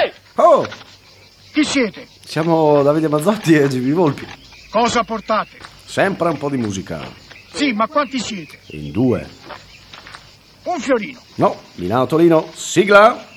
[0.00, 0.12] Ehi!
[0.36, 0.66] Oh,
[1.52, 2.06] Chi siete?
[2.24, 4.26] siamo Davide Mazzotti e Gibi Volpi.
[4.70, 5.58] Cosa portate?
[5.84, 7.00] Sempre un po' di musica.
[7.52, 8.58] Sì, ma quanti siete?
[8.68, 9.28] In due.
[10.64, 11.20] Un fiorino.
[11.34, 13.28] No, Milano Torino, sigla.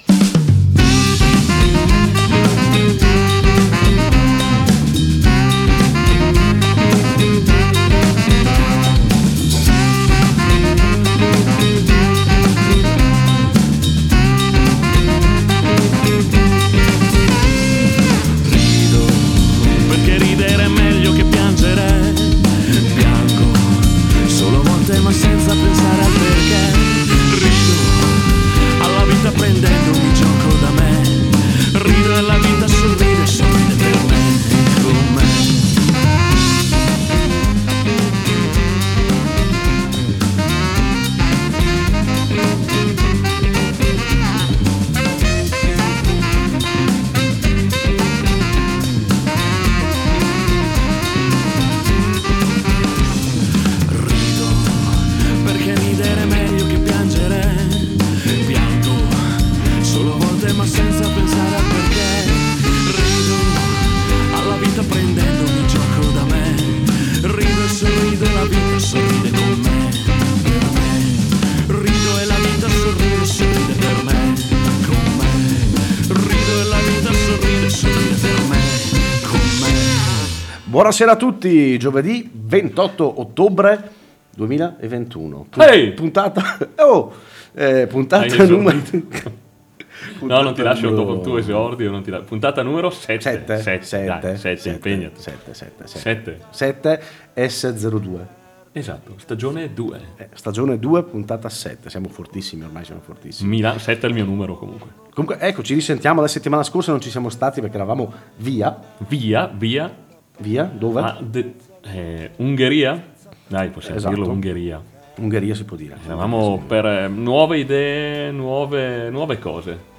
[80.85, 83.89] Buonasera a tutti, giovedì 28 ottobre
[84.35, 85.47] 2021.
[85.49, 85.93] Pu- Ehi!
[85.93, 86.43] Puntata...
[86.77, 87.11] Oh!
[87.55, 88.77] eh, puntata numero...
[90.21, 91.89] No, non ti lascio numero- dopo il tuo esordio.
[91.89, 93.19] Non ti la- Puntata numero 7.
[93.19, 95.21] 7, 7, 7, 7, impegnati.
[95.21, 96.39] 7, 7, 7.
[96.51, 97.01] 7
[97.33, 98.25] S02.
[98.71, 99.99] Esatto, stagione 2.
[100.17, 101.89] Eh, stagione 2, puntata 7.
[101.89, 103.49] Siamo fortissimi, ormai siamo fortissimi.
[103.49, 104.89] Milano 7 è il mio numero comunque.
[105.11, 106.21] Comunque, ecco, ci risentiamo.
[106.21, 108.77] La settimana scorsa non ci siamo stati perché eravamo via.
[109.07, 110.03] Via, via.
[110.37, 110.63] Via?
[110.63, 111.01] Dove?
[111.01, 111.53] a de-
[111.83, 113.13] eh, Ungheria?
[113.47, 114.13] Dai, possiamo Esatto.
[114.15, 114.81] dirlo Ungheria.
[115.17, 115.95] Ungheria si può dire.
[116.05, 119.93] Eravamo per eh, nuove idee, nuove, nuove cose.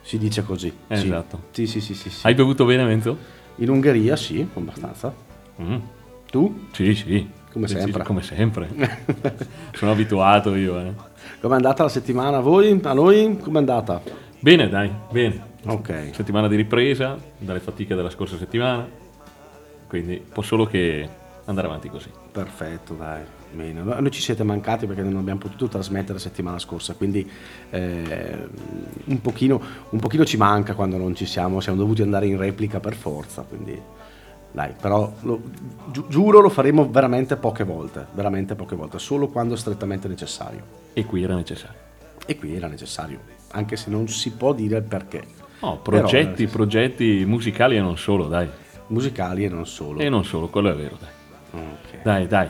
[0.00, 0.72] Si dice così.
[0.88, 1.06] Eh, sì.
[1.06, 1.42] esatto.
[1.50, 2.26] Sì, sì, sì, sì, sì.
[2.26, 3.16] Hai bevuto bene, Menzo?
[3.56, 5.12] In Ungheria sì, abbastanza.
[5.60, 5.76] Mm,
[6.30, 6.66] Tu?
[6.72, 7.28] Sì, sì.
[7.52, 8.02] Come sempre.
[8.04, 8.68] come sempre.
[9.72, 10.78] Sono abituato io.
[10.78, 10.92] Eh.
[11.40, 12.78] Com'è andata la settimana a voi?
[12.82, 13.38] A noi?
[13.38, 14.00] Com'è andata?
[14.38, 15.54] Bene, dai, bene.
[15.66, 16.10] Ok.
[16.12, 18.86] Settimana di ripresa dalle fatiche della scorsa settimana.
[19.88, 21.08] Quindi può solo che
[21.44, 22.10] andare avanti così.
[22.32, 23.22] Perfetto, dai.
[23.52, 23.80] Bene.
[23.82, 27.28] No, Noi ci siete mancati perché non abbiamo potuto trasmettere la settimana scorsa, quindi
[27.70, 28.48] eh,
[29.04, 29.60] un, pochino,
[29.90, 33.42] un pochino ci manca quando non ci siamo, siamo dovuti andare in replica per forza,
[33.48, 33.80] quindi
[34.52, 35.40] dai, però lo-
[35.90, 40.62] giu- giuro lo faremo veramente poche volte, veramente poche volte, solo quando strettamente necessario.
[40.92, 41.78] E qui era necessario.
[42.26, 43.20] E qui era necessario,
[43.52, 45.24] anche se non si può dire il perché.
[45.60, 48.48] No, progetti, eh, progetti musicali e non solo, dai.
[48.88, 50.00] Musicali e non solo.
[50.00, 51.62] E non solo, quello è vero, dai.
[51.62, 52.02] Ok.
[52.02, 52.48] Dai, dai.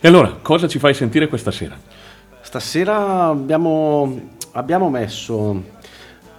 [0.00, 1.76] E allora, cosa ci fai sentire questa sera?
[2.40, 5.62] Stasera abbiamo, abbiamo messo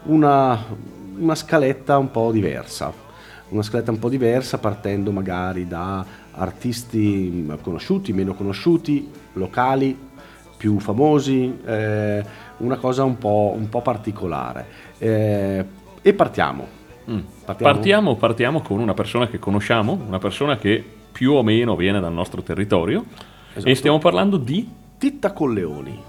[0.04, 0.66] una,
[1.18, 2.92] una scaletta un po' diversa,
[3.50, 10.08] una scaletta un po' diversa partendo magari da artisti conosciuti, meno conosciuti, locali,
[10.56, 12.24] più famosi, eh,
[12.58, 14.66] una cosa un po', un po' particolare.
[14.98, 15.66] Eh,
[16.02, 16.79] e partiamo.
[17.10, 17.20] Mm.
[17.46, 17.74] Partiamo?
[17.74, 22.14] Partiamo, partiamo con una persona che conosciamo, una persona che più o meno viene dal
[22.14, 23.04] nostro territorio.
[23.54, 23.68] Esatto.
[23.68, 26.00] E stiamo parlando di Titta Colleoni.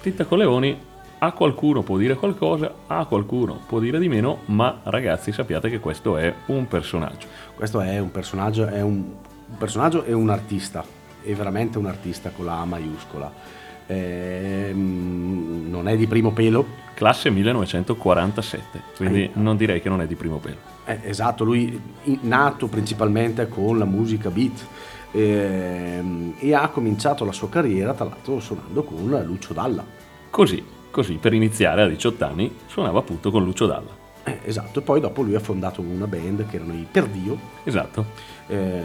[0.00, 0.94] Titta Coleoni.
[1.18, 5.80] A qualcuno può dire qualcosa, a qualcuno può dire di meno, ma ragazzi sappiate che
[5.80, 7.26] questo è un personaggio.
[7.54, 8.92] Questo è un personaggio, è un,
[9.48, 10.84] un personaggio e un artista,
[11.22, 13.32] è veramente un artista con la A maiuscola.
[13.86, 19.30] Ehm, non è di primo pelo, Classe 1947, quindi Eh.
[19.34, 20.56] non direi che non è di primo pelo.
[20.86, 21.78] eh, esatto, lui
[22.22, 24.64] nato principalmente con la musica beat
[25.12, 29.84] ehm, e ha cominciato la sua carriera tra l'altro suonando con Lucio Dalla.
[30.30, 34.04] Così, così per iniziare a 18 anni suonava appunto con Lucio Dalla.
[34.24, 38.06] Eh, esatto, e poi dopo lui ha fondato una band che erano i Perdio Esatto.
[38.48, 38.82] eh,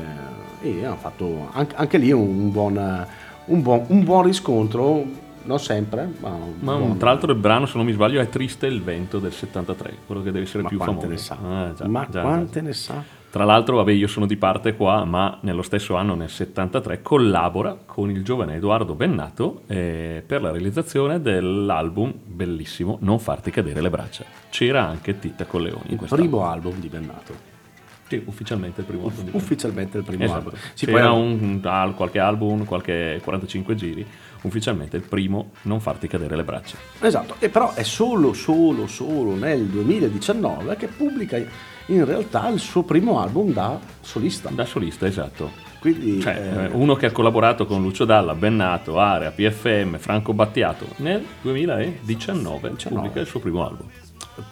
[0.62, 3.08] e hanno fatto anche, anche lì un buon,
[3.46, 5.04] un buon- un buon riscontro,
[5.44, 8.30] non sempre, ma, un Ma buon- tra l'altro il brano, se non mi sbaglio, è
[8.30, 11.10] Triste il vento del 73, quello che deve essere ma più quante famoso.
[11.10, 11.38] ne sa?
[11.70, 12.66] Ah, già, ma già, quante già.
[12.66, 13.04] ne sa?
[13.32, 17.78] Tra l'altro, vabbè, io sono di parte qua, ma nello stesso anno, nel 73, collabora
[17.86, 23.90] con il giovane Edoardo Bennato eh, per la realizzazione dell'album bellissimo Non farti cadere le
[23.90, 24.26] braccia.
[24.50, 27.50] C'era anche Titta Colleoni Il primo album di Bennato.
[28.10, 29.30] Sì, ufficialmente il primo album.
[29.32, 30.38] ufficialmente il primo Esatto.
[30.50, 30.54] album.
[30.74, 34.06] Sì, poi C'era un, al- qualche album, qualche 45 giri,
[34.42, 36.78] ufficialmente il primo non farti cadere le braccia.
[37.00, 41.38] Esatto, e però è solo, solo, solo nel 2019 che pubblica
[41.88, 44.50] in realtà il suo primo album da solista.
[44.50, 45.70] Da solista, esatto.
[45.80, 50.32] Quindi Cioè, eh, eh, uno che ha collaborato con Lucio Dalla, Bennato, Area, PFM, Franco
[50.32, 53.88] Battiato nel 2019 pubblica il suo primo album.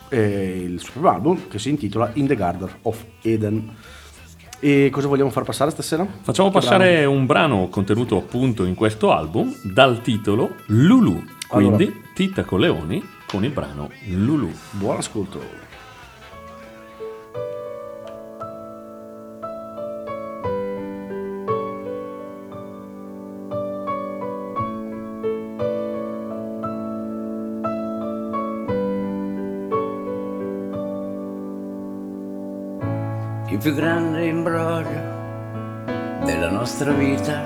[0.10, 3.76] eh, il suo primo album che si intitola In the Garden of Eden.
[4.60, 6.06] E cosa vogliamo far passare stasera?
[6.22, 11.24] Facciamo Che passare un brano contenuto appunto in questo album dal titolo Lulu.
[11.48, 12.00] Quindi Allora.
[12.14, 14.48] Tita Coleoni con il brano Lulu.
[14.48, 14.52] brano?
[14.72, 15.69] Buon ascolto.
[33.60, 35.02] Il più grande imbroglio
[36.24, 37.42] della nostra vita.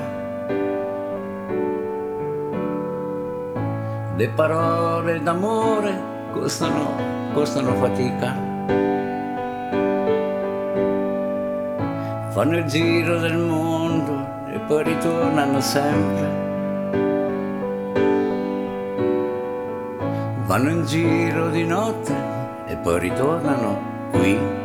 [4.15, 5.99] Le parole d'amore
[6.31, 8.31] costano, costano fatica.
[12.29, 16.41] Fanno il giro del mondo e poi ritornano sempre.
[20.45, 22.13] Vanno in giro di notte
[22.67, 24.62] e poi ritornano qui.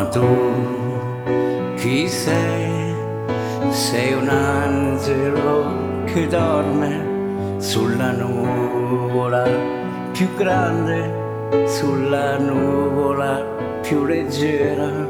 [0.00, 0.26] Ma tu
[1.76, 2.94] chi sei?
[3.68, 9.44] Sei un angelo che dorme sulla nuvola
[10.12, 13.44] più grande, sulla nuvola
[13.82, 15.09] più leggera.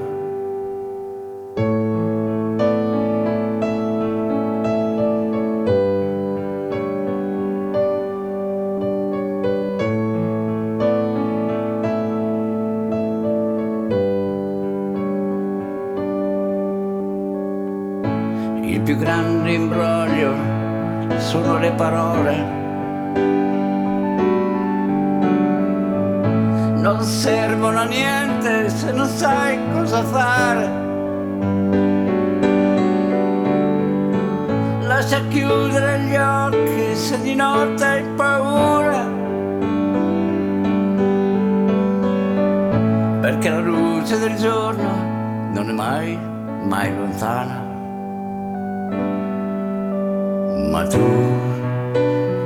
[50.70, 51.02] Ma tu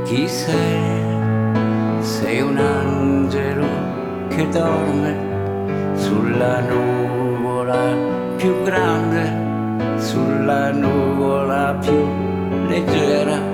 [0.05, 1.03] chi sei?
[2.01, 3.67] Sei un angelo
[4.29, 7.95] che dorme sulla nuvola
[8.37, 12.09] più grande, sulla nuvola più
[12.67, 13.54] leggera.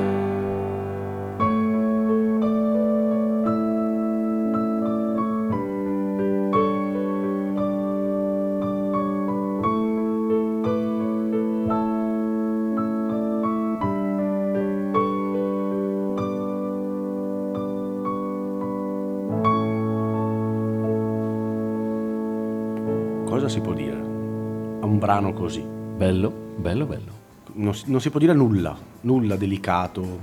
[27.87, 30.21] Non si, può dire nulla, nulla delicato,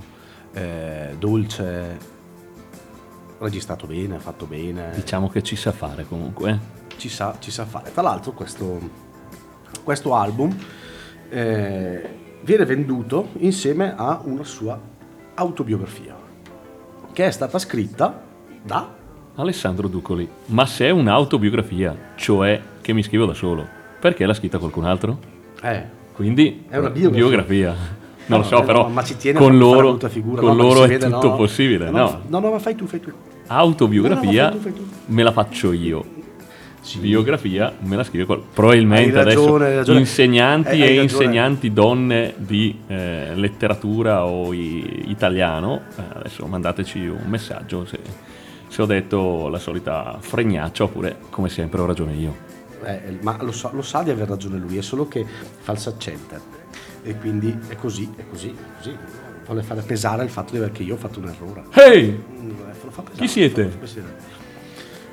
[0.54, 1.98] eh, dolce,
[3.40, 4.92] registrato bene, fatto bene.
[4.94, 6.50] Diciamo che ci sa fare comunque.
[6.52, 6.78] eh.
[6.98, 7.92] ci sa, ci sa fare.
[7.92, 8.80] Tra l'altro questo,
[9.84, 10.56] questo album
[11.30, 12.10] eh,
[12.42, 14.80] viene venduto insieme a una sua
[15.36, 16.16] autobiografia,
[17.14, 18.24] che è stata scritta
[18.64, 18.96] da...
[19.36, 20.28] Alessandro Ducoli.
[20.48, 23.68] Ma se è un'autobiografia, cioè che mi scrivo da solo,
[24.00, 25.20] perché l'ha scritta qualcun altro?
[25.62, 25.86] Eh,
[26.18, 27.70] Quindi È una biografia.
[28.26, 30.64] Non no, lo so, eh, però no, ma ci tiene con loro, figura, con no,
[30.64, 31.90] loro è vede, tutto possibile.
[31.92, 33.12] No, No, no, ma fai tu, fai tu.
[33.46, 34.86] Autobiografia fai tu, fai tu.
[35.06, 36.04] me la faccio io.
[37.00, 38.50] Biografia me la scrive qualcuno.
[38.54, 40.00] Probabilmente ragione, adesso ragione.
[40.00, 47.00] insegnanti Hai- hai e insegnanti donne di eh, letteratura o i- italiano, eh, adesso mandateci
[47.08, 48.00] un messaggio se,
[48.70, 52.47] se ho detto la solita fregnaccia oppure come sempre ho ragione io.
[52.84, 55.26] Eh, ma lo sa, lo sa di aver ragione lui, è solo che
[55.60, 56.40] fa il saccente.
[57.04, 58.96] E quindi è così, è così, è così.
[59.46, 61.64] Vuole fare pesare il fatto di aver che io ho fatto un errore.
[61.74, 62.10] Ehi!
[62.10, 62.54] Mm, eh,
[62.84, 63.72] lo fa pesare, Chi siete?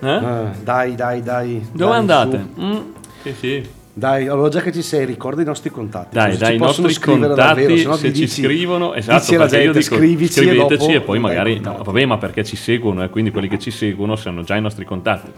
[0.01, 0.17] Eh?
[0.17, 1.67] Eh, dai, dai, dai.
[1.73, 2.47] Dove dai, andate?
[2.59, 2.79] Mm,
[3.23, 3.69] sì, sì.
[3.97, 6.17] Dai, allora già che ci sei, ricorda i nostri contatti.
[6.17, 9.37] Dai, dai, i possono nostri contatti, davvero, sennò se ti ci dici- scrivono, esatto, dici
[9.37, 12.43] perché io gente, dico, scrivici e scriveteci dopo e poi magari, no, vabbè, ma perché
[12.43, 15.31] ci seguono e quindi quelli che ci seguono sanno già i nostri contatti.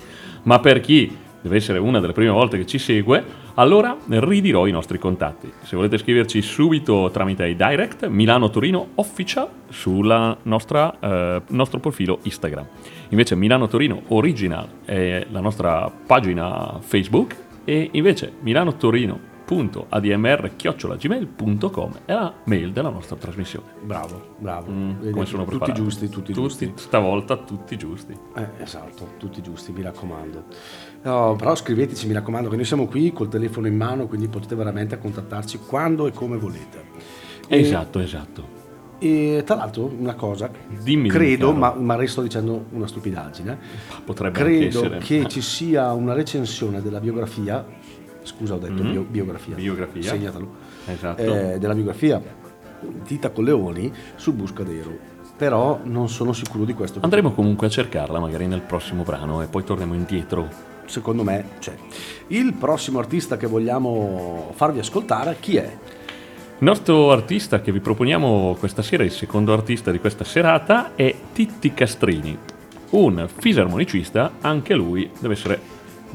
[0.44, 1.14] Ma per chi
[1.46, 3.22] deve essere una delle prime volte che ci segue,
[3.54, 5.50] allora ridirò i nostri contatti.
[5.62, 12.66] Se volete scriverci subito tramite i direct, Milano Torino Official sul nostro profilo Instagram.
[13.10, 19.34] Invece Milano Torino Original è la nostra pagina Facebook e invece Milano Torino
[19.88, 23.66] admr-gmail.com è la mail della nostra trasmissione.
[23.80, 24.72] Bravo, bravo.
[24.72, 25.82] Mm, Vedi, come sono tutti preparato?
[25.82, 26.72] giusti, tutti, giusti.
[26.74, 28.12] Stavolta tutti giusti.
[28.34, 30.42] Eh, esatto, tutti giusti, mi raccomando.
[31.06, 34.56] No, però scriveteci, mi raccomando, che noi siamo qui col telefono in mano, quindi potete
[34.56, 36.82] veramente contattarci quando e come volete.
[37.46, 38.54] E- Esatto, esatto.
[38.98, 40.50] E tra l'altro una cosa,
[40.82, 43.56] Dimmi, credo, ma, ma resto dicendo una stupidaggine,
[44.04, 47.64] Potrebbe credo che ci sia una recensione della biografia,
[48.22, 48.90] scusa ho detto Mhm.
[48.90, 50.02] bio- biografia, Biografia.
[50.02, 50.48] segnatelo,
[50.86, 51.22] Esatto.
[51.22, 52.20] eh, della biografia
[53.04, 54.90] Tita Colleoni sul Buscadero,
[55.36, 56.98] però non sono sicuro di questo.
[57.02, 60.74] Andremo comunque a cercarla magari nel prossimo brano e poi torniamo indietro.
[60.86, 61.74] Secondo me c'è.
[62.28, 65.76] Il prossimo artista che vogliamo farvi ascoltare chi è?
[66.58, 71.14] Il nostro artista che vi proponiamo questa sera, il secondo artista di questa serata, è
[71.34, 72.36] Titti Castrini,
[72.90, 75.60] un fisarmonicista, anche lui deve essere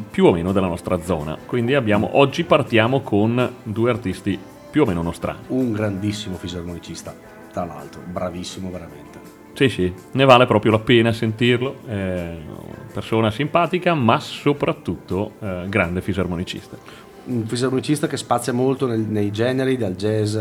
[0.10, 1.38] più o meno della nostra zona.
[1.46, 4.40] Quindi abbiamo, oggi partiamo con due artisti
[4.72, 5.40] più o meno nostrani.
[5.48, 7.13] Un grandissimo fisarmonicista,
[7.51, 9.20] tra l'altro, bravissimo veramente.
[9.54, 11.82] Sì, sì, ne vale proprio la pena sentirlo.
[11.86, 16.77] È una persona simpatica, ma soprattutto eh, grande fisarmonicista.
[17.24, 20.38] Un fisarmonicista che spazia molto nel- nei generi, dal jazz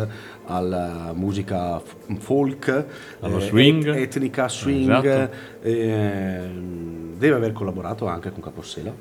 [0.46, 2.84] alla musica f- folk,
[3.20, 3.86] Allo eh, swing.
[3.88, 4.90] et- etnica, swing.
[5.04, 5.34] Esatto.
[5.62, 8.92] ehm, deve aver collaborato anche con Capossela.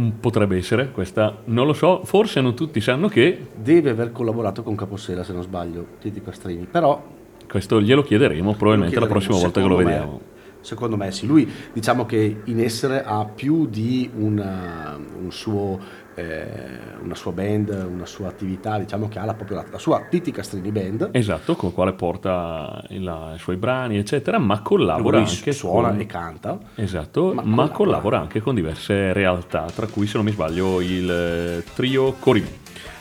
[0.00, 4.62] Mm, Potrebbe essere, questa non lo so, forse non tutti sanno che, Deve aver collaborato
[4.62, 6.66] con Capossela, se non sbaglio, Titi Castrini.
[6.70, 7.02] Però
[7.48, 10.12] questo glielo chiederemo probabilmente la Lo prossima volta che lo chiederemo, vediamo.
[10.18, 10.34] me-
[10.66, 15.78] Secondo me sì, lui diciamo che in essere ha più di una, un suo,
[16.16, 16.56] eh,
[17.02, 20.32] una sua band, una sua attività, diciamo che ha la, proprio la, la sua Titi
[20.32, 21.10] Castrini Band.
[21.12, 25.90] Esatto, con il quale porta il- i suoi brani, eccetera, ma collabora lui anche suona
[25.90, 26.00] con...
[26.00, 26.58] e canta.
[26.74, 27.72] Esatto, Ma ma, collabora.
[27.76, 32.48] collabora anche con diverse realtà, tra cui, se non mi sbaglio, il eh, trio Corimè.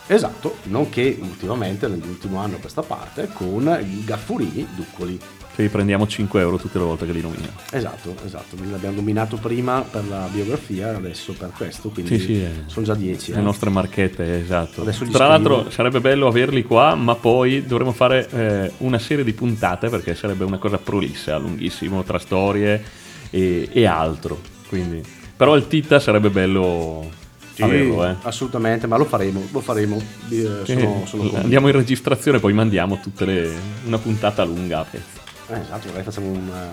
[0.07, 5.19] Esatto, nonché ultimamente, nell'ultimo anno a questa parte, con i Gaffurini Duccoli.
[5.55, 7.53] Che prendiamo 5 euro tutte le volte che li nominiamo.
[7.71, 12.51] Esatto, esatto, l'abbiamo nominato prima per la biografia, adesso per questo, quindi Sì, sì, eh.
[12.65, 13.31] sono già 10.
[13.33, 14.83] Le nostre marchette, esatto.
[14.83, 15.69] Tra l'altro scrivo.
[15.71, 20.43] sarebbe bello averli qua, ma poi dovremmo fare eh, una serie di puntate perché sarebbe
[20.43, 22.83] una cosa prolissa, lunghissimo, tra storie
[23.29, 24.37] e, e altro.
[24.67, 25.01] Quindi,
[25.37, 27.09] però il Tita sarebbe bello
[27.53, 28.15] Sì, averlo, eh.
[28.23, 31.37] assolutamente, ma lo faremo, lo faremo, eh, sono, sono Eh, convinto.
[31.37, 33.49] andiamo in registrazione, poi mandiamo tutte le,
[33.85, 35.23] una puntata lunga a pezzi.
[35.47, 36.69] Eh, esatto, magari facciamo una,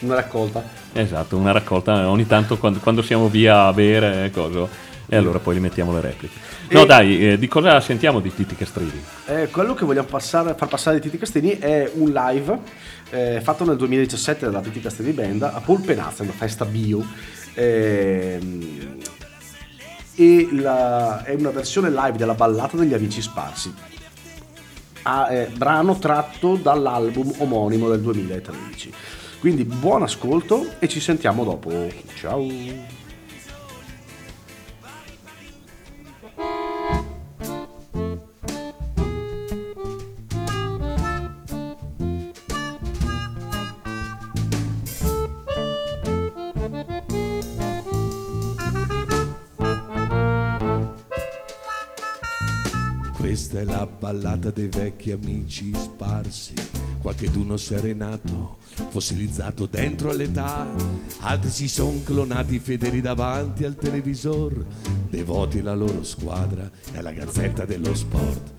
[0.00, 0.62] una raccolta.
[0.92, 4.68] Esatto, una raccolta ogni tanto quando, quando siamo via a bere e coso,
[5.06, 6.34] e allora poi li mettiamo le repliche.
[6.70, 9.02] No E- dai, eh, di cosa sentiamo di Titi Castrini?
[9.26, 12.58] Eh, quello che vogliamo passare- far passare di Titi Castrini è un live
[13.10, 17.04] eh, fatto nel 2017 dalla Titi Castrini Band a Polpenazza, una festa bio.
[17.54, 18.96] Ehm,
[20.14, 23.72] e la- è una versione live della ballata degli amici sparsi.
[25.10, 28.92] Ah, eh, brano tratto dall'album omonimo del 2013.
[29.40, 31.70] Quindi buon ascolto e ci sentiamo dopo.
[32.14, 32.46] Ciao.
[53.58, 56.54] È la ballata dei vecchi amici sparsi,
[57.02, 58.58] qualcheduno serenato,
[58.90, 60.64] fossilizzato dentro all'età,
[61.22, 64.64] altri si son clonati fedeli davanti al televisor,
[65.10, 68.52] devoti alla loro squadra e alla gazzetta dello sport.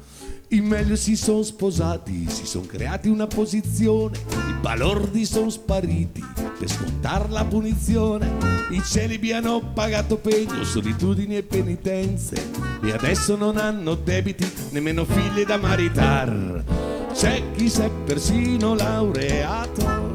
[0.49, 6.21] I meglio si sono sposati, si sono creati una posizione, i balordi sono spariti
[6.59, 8.58] per scontare la punizione.
[8.69, 12.51] I celibi hanno pagato pegno, solitudini e penitenze
[12.83, 16.63] e adesso non hanno debiti, nemmeno figli da maritar.
[17.11, 20.11] C'è chi s'è persino laureato,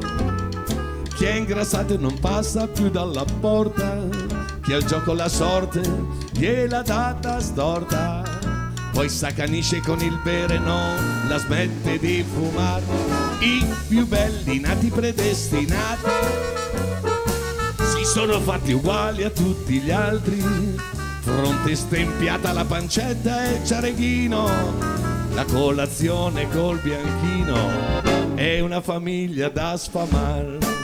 [1.15, 4.07] chi è ingrassato e non passa più dalla porta,
[4.61, 5.81] chi al gioco la sorte
[6.31, 8.23] gliela data storta
[8.91, 12.83] poi s'accanisce con il bere non la smette di fumare
[13.41, 16.54] i più belli nati predestinati si
[18.15, 20.41] sono fatti uguali a tutti gli altri.
[21.19, 24.47] Fronte stempiata la pancetta e ciareghino
[25.33, 28.35] la colazione col bianchino.
[28.35, 30.74] È una famiglia da sfamare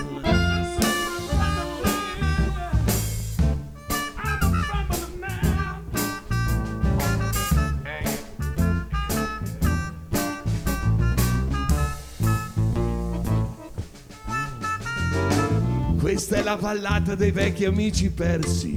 [16.51, 18.73] la ballata dei vecchi amici persi,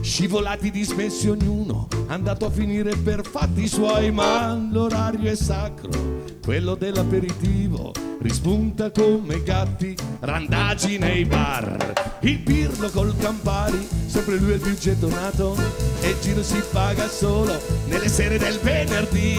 [0.00, 5.90] scivolati dismessi ognuno, andato a finire per fatti suoi, ma l'orario è sacro,
[6.44, 12.18] quello dell'aperitivo, rispunta come gatti, randagi nei bar.
[12.20, 15.56] Il pirlo col Campari, sempre lui è il più gettonato,
[16.00, 19.36] e il giro si paga solo nelle sere del venerdì,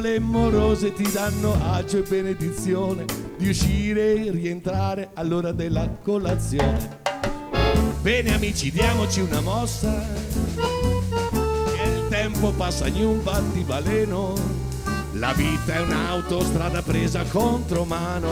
[0.00, 3.04] quando le morose ti danno agio e benedizione
[3.36, 6.98] di uscire e rientrare all'ora della colazione.
[8.00, 10.02] Bene amici, diamoci una mossa,
[10.54, 14.34] che il tempo passa in un battibaleno,
[15.12, 18.30] la vita è un'autostrada presa contro mano,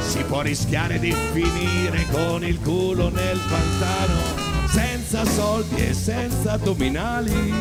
[0.00, 7.52] si può rischiare di finire con il culo nel pantano, senza soldi e senza addominali,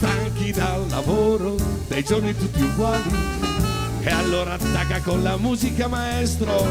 [0.00, 3.10] stanchi dal lavoro, dei giorni tutti uguali,
[4.00, 6.66] e allora attacca con la musica maestro,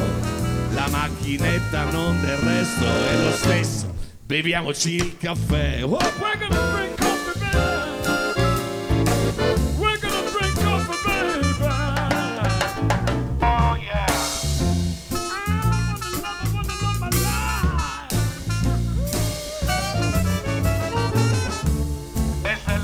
[0.71, 3.93] la macchinetta non del resto è lo stesso.
[4.25, 5.83] Beviamoci il caffè.
[5.83, 5.99] Oh,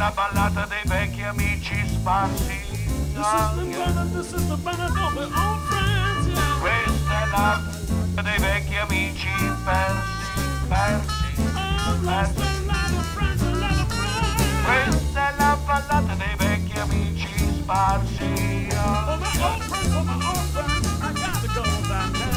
[0.05, 2.61] la ballata dei vecchi amici sparsi.
[3.15, 3.53] Yeah.
[6.59, 7.59] Questa è la
[8.21, 9.29] dei vecchi amici
[9.63, 11.25] persi, persi,
[12.01, 12.39] friends.
[14.63, 17.29] Questa è la ballata dei vecchi amici
[17.61, 18.73] sparsi.
[21.55, 22.34] For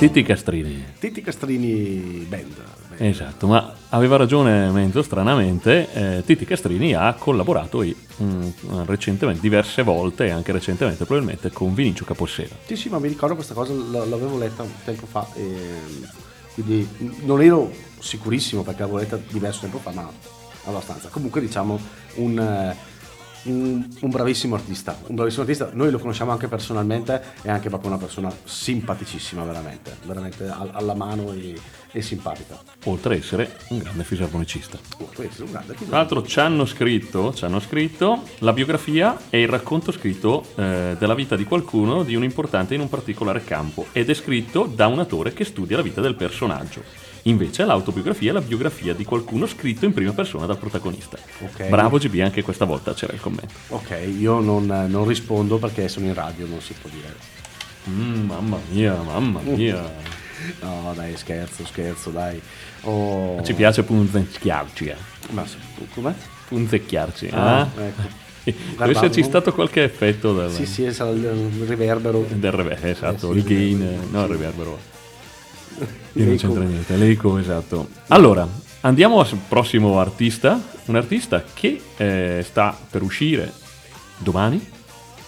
[0.00, 0.82] Titti Castrini.
[0.98, 2.54] Titti Castrini Band.
[2.88, 3.00] Band.
[3.02, 8.48] Esatto, ma aveva ragione Menzo, stranamente, eh, Titti Castrini ha collaborato i- mm,
[8.86, 12.54] recentemente, diverse volte e anche recentemente probabilmente con Vinicio Capossela.
[12.64, 15.80] Sì, sì, ma mi ricordo questa cosa, l'avevo letta un tempo fa, e
[16.54, 16.88] quindi
[17.24, 20.10] non ero sicurissimo perché l'avevo letta diverso tempo fa, ma
[20.64, 21.08] abbastanza.
[21.10, 21.78] Comunque diciamo
[22.14, 22.76] un, eh,
[23.44, 27.90] un- un bravissimo artista, un bravissimo artista, noi lo conosciamo anche personalmente e anche proprio
[27.90, 31.54] una persona simpaticissima veramente, veramente al- alla mano e,
[31.92, 32.58] e simpatica.
[32.84, 34.78] oltre a essere un grande fisarmonicista.
[34.98, 39.16] Oh, questo è un grande Tra l'altro ci hanno scritto, ci hanno scritto la biografia
[39.28, 43.42] è il racconto scritto eh, della vita di qualcuno di un importante in un particolare
[43.44, 46.82] campo ed è scritto da un attore che studia la vita del personaggio.
[47.24, 51.18] Invece l'autobiografia è la biografia di qualcuno scritto in prima persona dal protagonista.
[51.40, 51.68] Ok.
[51.68, 53.52] Bravo GB, anche questa volta c'era il commento.
[53.68, 57.14] Ok, io non, non rispondo perché sono in radio, non si può dire.
[57.90, 59.92] Mm, mamma mia, mamma mia.
[60.62, 62.40] No, dai, scherzo, scherzo, dai.
[62.82, 64.96] Oh, Ci piace punzecchiarci, eh.
[65.30, 65.56] Ma sì,
[65.92, 66.14] com'è?
[66.48, 67.28] Punzecchiarci.
[67.32, 67.82] Ah, eh?
[67.86, 68.18] ecco.
[68.78, 72.24] Deve esserci stato qualche effetto del, Sì, sì, sarà il il riverbero.
[72.26, 74.32] del rever- esatto, Eh sì, il gain, il- no, il sì.
[74.32, 74.78] riverbero.
[76.14, 77.88] Io non c'entra niente, l'eco, esatto.
[78.08, 78.46] Allora,
[78.80, 83.52] andiamo al prossimo artista, un artista che eh, sta per uscire
[84.18, 84.64] domani,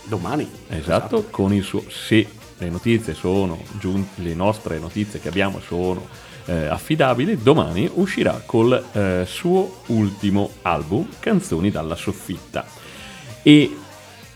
[0.05, 0.49] Domani.
[0.69, 2.27] esatto, con il suo, se
[2.59, 6.07] le notizie sono giunte, le nostre notizie che abbiamo sono
[6.47, 12.65] eh, affidabili, domani uscirà col eh, suo ultimo album, Canzoni dalla soffitta.
[13.43, 13.77] E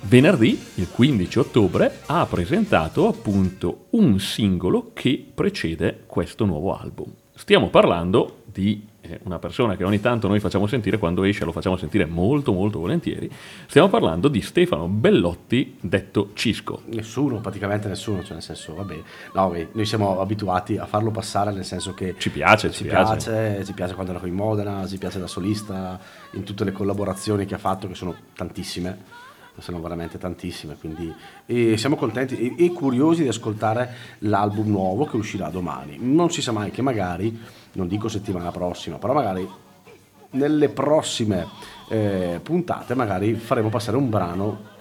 [0.08, 7.12] venerdì, il 15 ottobre, ha presentato appunto un singolo che precede questo nuovo album.
[7.34, 11.52] Stiamo parlando di eh, una persona che ogni tanto noi facciamo sentire, quando esce lo
[11.52, 13.30] facciamo sentire molto molto volentieri.
[13.66, 16.82] Stiamo parlando di Stefano Bellotti, detto Cisco.
[16.86, 19.02] Nessuno, praticamente nessuno, cioè nel senso, vabbè,
[19.34, 23.30] no, noi siamo abituati a farlo passare nel senso che Ci piace, ci ci piace.
[23.30, 25.98] piace, ci piace quando era con in Modena, ci piace da solista,
[26.32, 29.24] in tutte le collaborazioni che ha fatto, che sono tantissime,
[29.58, 31.12] sono veramente tantissime, quindi
[31.76, 35.98] siamo contenti e, e curiosi di ascoltare l'album nuovo che uscirà domani.
[36.00, 37.38] Non si sa mai che magari,
[37.72, 39.48] non dico settimana prossima, però magari
[40.30, 41.46] nelle prossime
[41.88, 44.74] eh, puntate magari faremo passare un brano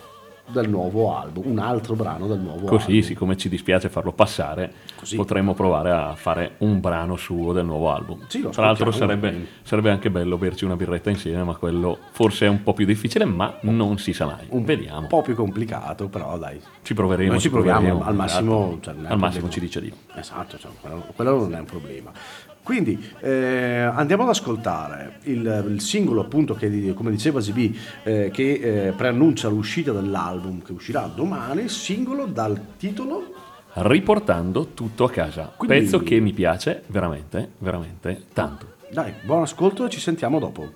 [0.48, 3.02] del nuovo album, un altro brano del nuovo Così, album.
[3.02, 5.16] siccome ci dispiace farlo passare, Così.
[5.16, 8.26] potremmo provare a fare un brano suo del nuovo album.
[8.28, 12.50] Sì, Tra l'altro sarebbe, sarebbe anche bello berci una birretta insieme, ma quello forse è
[12.50, 14.46] un po' più difficile, ma non si sa mai.
[14.50, 15.08] Un Vediamo.
[15.08, 16.60] po' più complicato, però dai.
[16.82, 17.32] Ci proveremo.
[17.32, 18.80] Noi ci proviamo, proveremo, al massimo, esatto.
[18.82, 19.96] cioè, al un massimo ci dice di no.
[20.20, 22.12] Esatto, cioè, quello, quello non è un problema.
[22.66, 28.88] Quindi eh, andiamo ad ascoltare il, il singolo appunto che come diceva ZB eh, che
[28.88, 33.34] eh, preannuncia l'uscita dell'album che uscirà domani, singolo dal titolo
[33.78, 35.54] Riportando tutto a casa.
[35.56, 38.74] Quindi- Pezzo che mi piace veramente, veramente tanto.
[38.90, 40.72] Dai, buon ascolto e ci sentiamo dopo.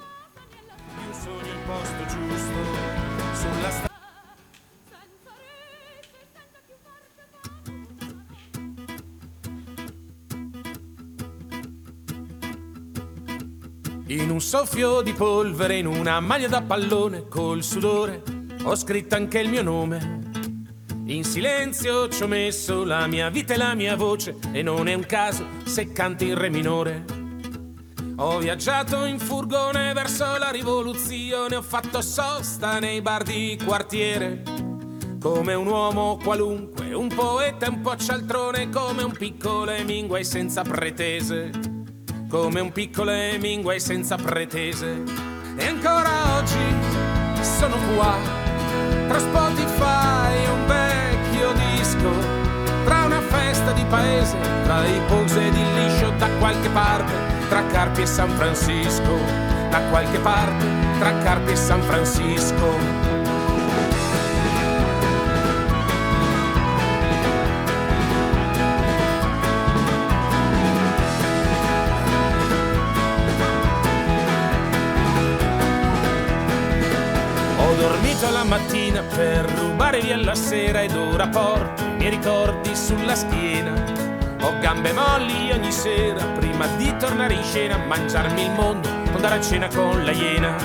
[14.10, 18.24] In un soffio di polvere, in una maglia da pallone, col sudore,
[18.64, 20.22] ho scritto anche il mio nome.
[21.06, 24.96] In silenzio ci ho messo la mia vita e la mia voce, e non è
[24.96, 27.06] un caso se canti in re minore.
[28.16, 34.42] Ho viaggiato in furgone verso la rivoluzione, ho fatto sosta nei bar di quartiere.
[35.22, 40.64] Come un uomo qualunque, un poeta e un po' cialtrone, come un piccolo Hemingway senza
[40.64, 41.69] pretese.
[42.30, 45.02] Come un piccolo Hemingway senza pretese.
[45.58, 46.60] E ancora oggi
[47.42, 48.16] sono qua,
[49.08, 52.12] tra Spotify e un vecchio disco,
[52.86, 57.12] tra una festa di paese, tra i pose di liscio da qualche parte,
[57.50, 59.18] tra Carpi e San Francisco,
[59.72, 60.66] da qualche parte,
[61.00, 63.09] tra Carpi e San Francisco.
[78.50, 83.72] Mattina per rubare via la sera ed ora porto i miei ricordi sulla schiena.
[84.42, 89.42] Ho gambe molli ogni sera prima di tornare in scena, mangiarmi il mondo, andare a
[89.42, 90.56] cena con la iena.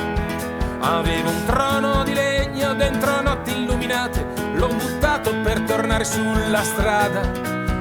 [0.81, 7.21] Avevo un trono di legno dentro notti illuminate, l'ho buttato per tornare sulla strada.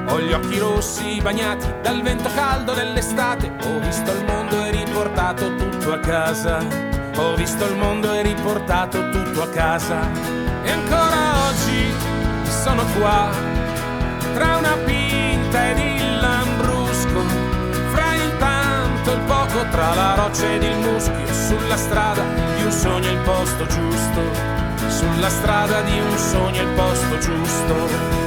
[0.08, 5.54] Ho gli occhi rossi bagnati dal vento caldo dell'estate, ho visto il mondo e riportato
[5.54, 6.93] tutto a casa.
[7.16, 10.00] Ho visto il mondo e riportato tutto a casa.
[10.62, 11.92] E ancora oggi
[12.62, 13.30] sono qua,
[14.34, 17.20] tra una pinta ed il lambrusco,
[17.92, 22.22] fra il tanto e il poco, tra la roccia ed il muschio, sulla strada
[22.56, 24.20] di un sogno il posto giusto,
[24.88, 28.23] sulla strada di un sogno il posto giusto.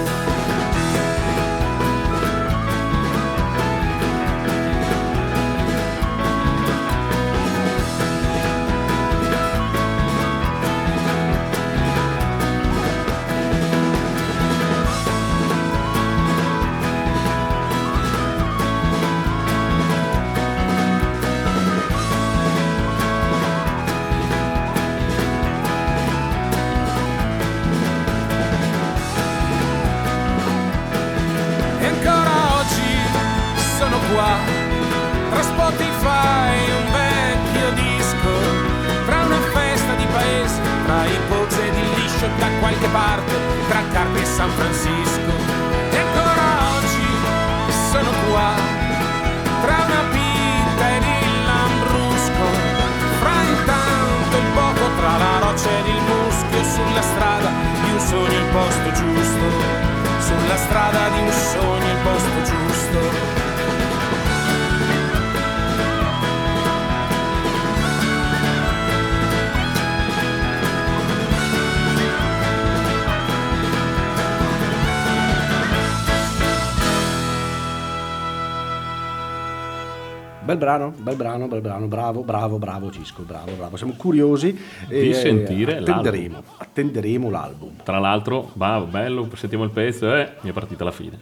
[80.67, 83.77] Brano, bel brano, bel brano, bravo, bravo, bravo Cisco, bravo, bravo.
[83.77, 87.75] Siamo curiosi Di sentire attenderemo, attenderemo l'album.
[87.83, 91.19] Tra l'altro, va, bello, sentiamo il pezzo e mi è partita la fine.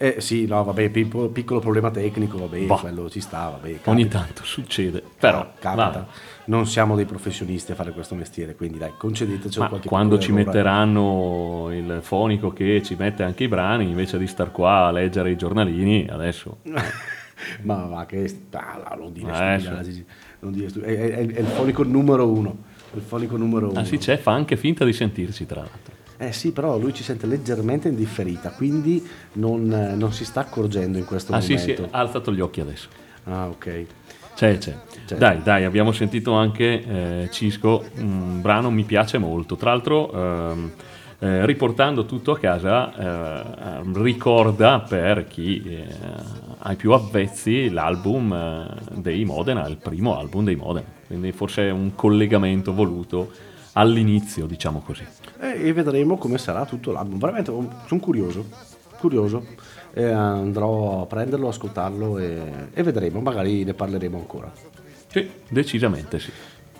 [0.00, 2.76] Eh sì, no, vabbè, piccolo, piccolo problema tecnico, vabbè, Bah.
[2.76, 3.68] quello ci sta, vabbè.
[3.68, 3.90] capita.
[3.90, 5.90] Ogni tanto succede, però capita.
[5.90, 6.06] va.
[6.46, 10.32] Non siamo dei professionisti a fare questo mestiere, quindi dai, concedeteci Ma qualche quando ci
[10.32, 15.30] metteranno il fonico che ci mette anche i brani, invece di star qua a leggere
[15.30, 16.58] i giornalini, adesso
[17.62, 20.04] Ma va, che ah, no, non dire Eh, stupidaggini,
[20.40, 22.56] non dire stu- è, è- è- il fonico numero uno.
[22.94, 23.78] Il fonico numero uno.
[23.80, 25.94] ah, sì, c'è, fa anche finta di sentirci tra l'altro.
[26.20, 30.98] Eh sì, però lui ci sente leggermente indifferita, quindi non, eh, non si sta accorgendo
[30.98, 31.88] in questo Ah sì, sì, momento.
[31.96, 32.88] ha alzato gli occhi adesso.
[33.24, 33.84] Ah, ok.
[34.34, 34.74] C'è, c'è.
[35.06, 35.16] C'è.
[35.16, 36.82] Dai, dai, abbiamo sentito anche
[37.24, 39.54] eh, Cisco, un brano mi piace molto.
[39.56, 40.72] Tra l'altro, ehm,
[41.20, 42.94] eh, riportando tutto a casa,
[43.80, 45.62] eh, ricorda per chi
[46.58, 51.32] eh, ha i più avvezzi l'album eh, dei Modena, il primo album dei Modena, quindi
[51.32, 53.30] forse è un collegamento voluto
[53.72, 55.04] all'inizio, diciamo così.
[55.40, 57.18] E, e vedremo come sarà tutto l'album.
[57.18, 58.44] Veramente oh, sono curioso,
[58.98, 59.44] curioso.
[59.94, 64.52] E andrò a prenderlo, ascoltarlo e, e vedremo, magari ne parleremo ancora.
[65.08, 66.30] Sì, decisamente sì.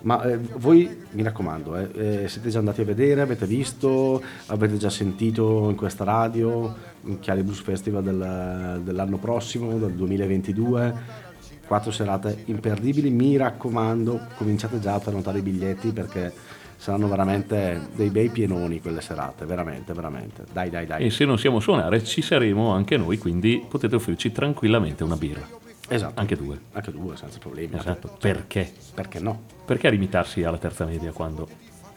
[0.03, 4.77] Ma eh, voi, mi raccomando, eh, eh, siete già andati a vedere, avete visto, avete
[4.77, 6.75] già sentito in questa radio,
[7.21, 10.95] Chiari Blues Festival del- dell'anno prossimo, del 2022,
[11.67, 16.33] quattro serate imperdibili, mi raccomando, cominciate già a prenotare i biglietti perché
[16.77, 20.45] saranno veramente dei bei pienoni quelle serate, veramente, veramente.
[20.53, 21.05] Dai, dai, dai.
[21.05, 25.67] E se non siamo suonare ci saremo anche noi, quindi potete offrirci tranquillamente una birra.
[25.89, 26.21] Esatto.
[26.21, 26.59] Anche due.
[26.73, 27.77] Anche due, senza problemi.
[27.77, 28.17] Esatto.
[28.21, 28.71] Perché?
[28.95, 29.43] Perché no?
[29.65, 31.49] Perché limitarsi alla terza media quando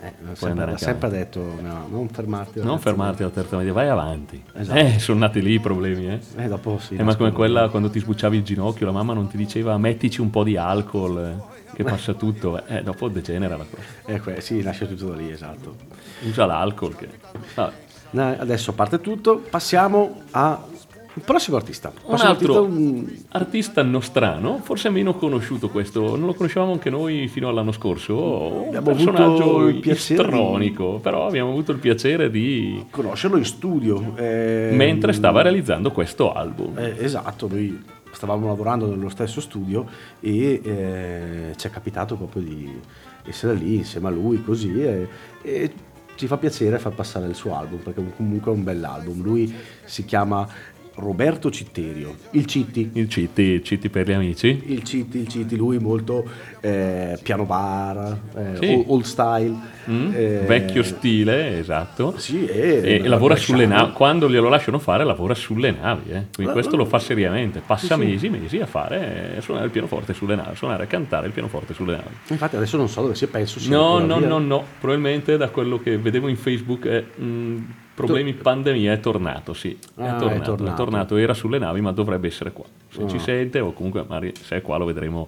[0.04, 2.58] Eh, Puoi sempre, andare anche sempre detto no, non fermarti.
[2.60, 4.44] alla non terza fermarti alla terza media, vai avanti.
[4.54, 4.80] Esatto.
[4.80, 6.20] Eh, sono nati lì i problemi, eh.
[6.38, 6.96] Eh, dopo sì.
[6.96, 10.20] Eh, ma come quella quando ti sbucciavi il ginocchio, la mamma non ti diceva mettici
[10.20, 13.84] un po' di alcol, eh, che passa tutto, eh, dopo degenera la cosa.
[14.08, 15.76] Eh, que- sì, nasce tutto da lì, esatto.
[16.24, 17.08] Usa l'alcol che...
[17.56, 17.72] No,
[18.40, 20.24] Adesso a parte tutto, passiamo
[21.14, 21.90] al prossimo artista.
[21.90, 26.90] Un Prossimo altro artista, un- artista nostrano, forse meno conosciuto questo, non lo conoscevamo anche
[26.90, 31.72] noi fino all'anno scorso, un Abbiamo avuto personaggio il piacere di- istronico, però abbiamo avuto
[31.74, 32.86] il piacere di...
[32.90, 34.14] conoscerlo in studio.
[34.16, 36.78] eh, mentre stava realizzando questo album.
[36.78, 39.86] eh, esatto, noi stavamo lavorando nello stesso studio
[40.20, 42.70] e eh, ci è capitato proprio di
[43.26, 45.08] essere lì insieme a lui così e,
[45.42, 45.72] e
[46.16, 49.22] ci fa piacere far passare il suo album perché comunque è un bell'album.
[49.24, 49.52] Lui
[49.86, 50.46] si chiama
[50.96, 52.92] Roberto Citterio, il Citti.
[52.94, 54.62] Il Citti, Citti per gli amici.
[54.68, 56.24] Il Citti, il Citti, lui molto
[56.60, 58.84] eh, piano bar, eh, Sì.
[58.88, 59.56] old, style.
[59.90, 60.12] Mm?
[60.14, 62.16] eh, Vecchio stile, esatto.
[62.18, 63.94] Sì, e, E lavora sulle navi.
[63.94, 66.26] quando glielo lasciano fare lavora sulle navi, eh.
[66.34, 66.78] quindi Eh, questo eh.
[66.78, 70.56] lo fa seriamente, passa Sì, mesi, mesi a fare, eh, suonare il pianoforte sulle navi,
[70.56, 72.16] suonare e cantare il pianoforte sulle navi.
[72.28, 75.80] Infatti adesso non so dove sia, penso sia No, no, no, no, probabilmente da quello
[75.80, 77.58] che vedevo in Facebook, è, mh,
[77.94, 80.76] problemi pandemia, è tornato, sì, è, Ah, è tornato, è tornato.
[80.84, 83.20] tornato, era sulle navi ma dovrebbe essere qua, se ci Ah.
[83.20, 85.28] sente o comunque magari se è qua lo vedremo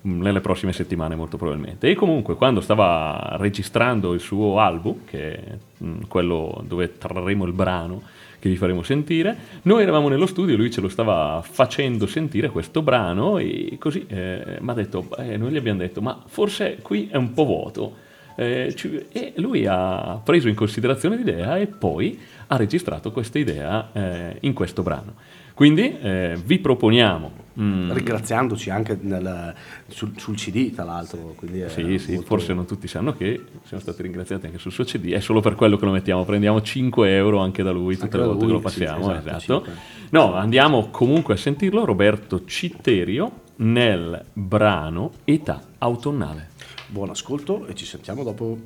[0.00, 1.88] mh, nelle prossime settimane molto probabilmente.
[1.88, 5.42] E comunque quando stava registrando il suo album, che è
[5.78, 8.02] mh, quello dove trarremo il brano
[8.40, 12.82] che vi faremo sentire, noi eravamo nello studio, lui ce lo stava facendo sentire questo
[12.82, 17.16] brano e così mi ha detto, eh, noi gli abbiamo detto, ma forse qui è
[17.16, 18.06] un po' vuoto.
[18.40, 23.90] Eh, ci- e lui ha preso in considerazione l'idea e poi ha registrato questa idea
[23.92, 25.14] eh, in questo brano.
[25.54, 27.32] Quindi eh, vi proponiamo...
[27.60, 29.52] mm, Ringraziandoci anche nel-
[29.88, 31.34] sul, sul CD, tra l'altro.
[31.66, 35.10] Sì, sì, molto- forse non tutti sanno che siamo stati ringraziati anche sul suo CD,
[35.10, 38.22] è solo per quello che lo mettiamo, prendiamo 5 euro anche da lui tutte le
[38.24, 39.10] volte che lo sì, passiamo.
[39.10, 39.64] esatto, esatto.
[39.64, 39.72] cinque.
[40.10, 46.50] No, andiamo comunque a sentirlo, Roberto Citterio, nel brano Età autunnale.
[46.90, 48.58] Buon ascolto e ci sentiamo dopo.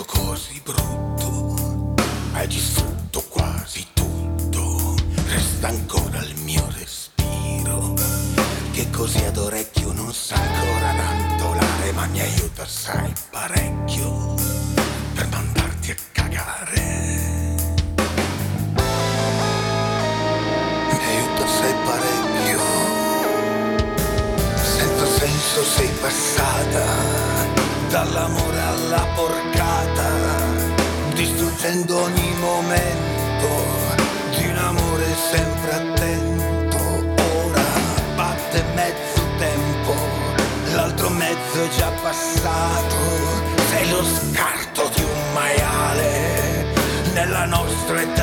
[0.00, 1.94] Gesto così brutto.
[2.32, 4.94] Hai distrutto quasi tutto,
[5.26, 7.94] resta ancora il mio respiro
[8.72, 13.09] che così ad orecchio non sa ancora rantolare, ma mi aiuta assai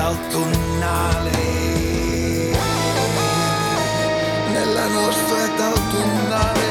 [0.07, 1.31] nostra età autunnale
[4.51, 6.65] nella nostra età autunnale.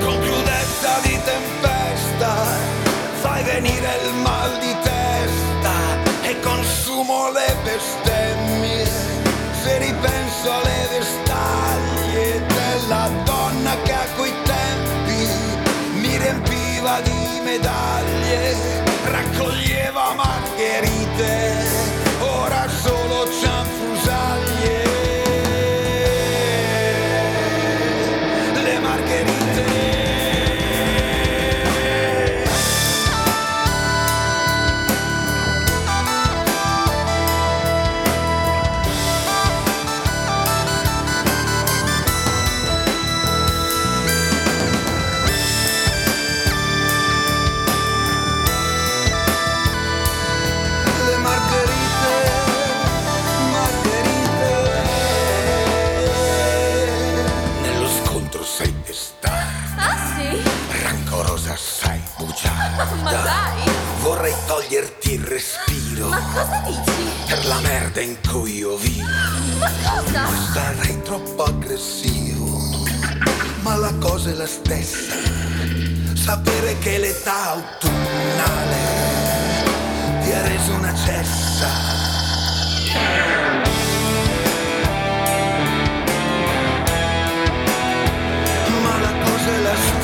[0.00, 2.34] Con crudezza di tempesta
[3.20, 5.74] fai venire il mal di testa
[6.22, 8.84] e consumo le bestemmie.
[9.62, 15.28] Se ripenso alle vestaglie della donna che a quei tempi
[16.00, 16.18] mi
[17.42, 18.56] medaglie,
[19.04, 19.67] raccoglieva
[66.18, 66.98] Ma cosa dici?
[67.28, 69.06] per la merda in cui io vivo.
[69.58, 70.26] Ma cosa?
[70.52, 72.58] Sarei troppo aggressivo,
[73.60, 75.14] ma la cosa è la stessa.
[76.14, 78.76] Sapere che l'età autunnale
[80.22, 81.68] ti ha reso una cessa.
[88.82, 89.97] Ma la cosa è la stessa,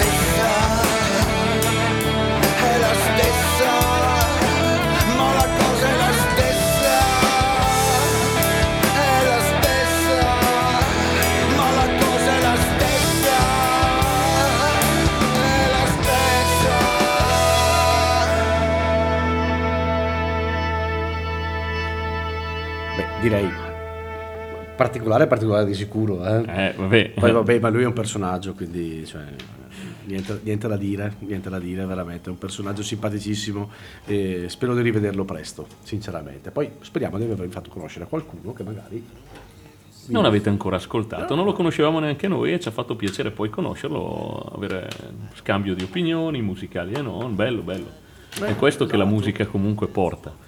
[23.24, 23.50] direi
[24.76, 26.24] particolare, particolare di sicuro.
[26.26, 26.66] Eh?
[26.66, 27.12] Eh, vabbè.
[27.18, 29.22] Poi vabbè, ma lui è un personaggio, quindi cioè,
[30.04, 32.28] niente, niente da dire, niente da dire, veramente.
[32.28, 33.70] È un personaggio simpaticissimo
[34.04, 36.50] e spero di rivederlo presto, sinceramente.
[36.50, 39.06] Poi speriamo di avervi fatto conoscere qualcuno che magari...
[40.06, 43.48] Non avete ancora ascoltato, non lo conoscevamo neanche noi e ci ha fatto piacere poi
[43.48, 44.86] conoscerlo, avere
[45.32, 47.86] scambio di opinioni musicali e non, bello, bello.
[48.38, 50.43] È questo che la musica comunque porta.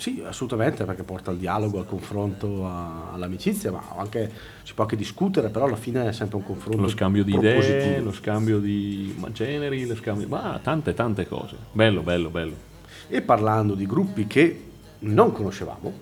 [0.00, 4.32] Sì, assolutamente, perché porta al dialogo, al confronto, a- all'amicizia, ma anche,
[4.62, 8.00] si può anche discutere, però alla fine è sempre un confronto Lo scambio di idee,
[8.00, 11.54] lo scambio di generi, lo scambio, ma tante tante cose.
[11.72, 12.54] Bello, bello, bello.
[13.08, 14.68] E parlando di gruppi che
[15.00, 15.92] non conoscevamo,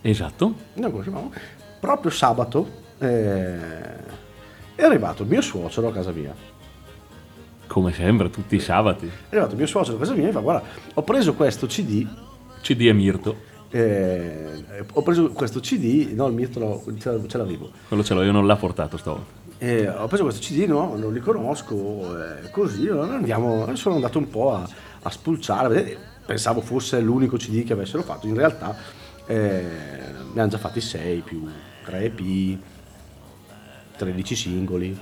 [0.00, 0.54] Esatto.
[0.74, 1.32] non conoscevamo,
[1.78, 3.94] proprio sabato eh,
[4.74, 6.34] è arrivato il mio suocero a casa mia.
[7.68, 9.06] Come sempre, tutti i sabati.
[9.06, 11.66] È arrivato il mio suocero a casa mia e mi fa guarda, ho preso questo
[11.68, 12.06] CD,
[12.66, 13.36] CD e Mirto.
[13.70, 18.22] eh, ho preso questo CD, no il mio te lo- ce l'avevo, Quello ce l'ho,
[18.22, 19.44] io non l'ha portato stavolta.
[19.58, 21.74] Eh, ho preso questo CD, no, non li conosco,
[22.20, 24.68] eh, così andiamo, sono andato un po' a,
[25.02, 25.98] a spulciare, a vedere.
[26.26, 28.74] pensavo fosse l'unico CD che avessero fatto, in realtà
[29.26, 29.62] eh,
[30.32, 31.46] ne hanno già fatti 6 più
[31.84, 32.58] 3 EP,
[33.96, 34.98] 13 singoli,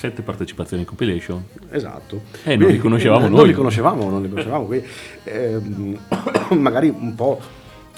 [0.00, 1.44] Sette partecipazioni in compilation.
[1.70, 2.22] esatto.
[2.44, 3.48] Eh, non li conoscevamo non noi.
[3.48, 4.86] li conoscevamo, non li conoscevamo, quindi,
[5.24, 5.98] ehm,
[6.56, 7.38] magari un po',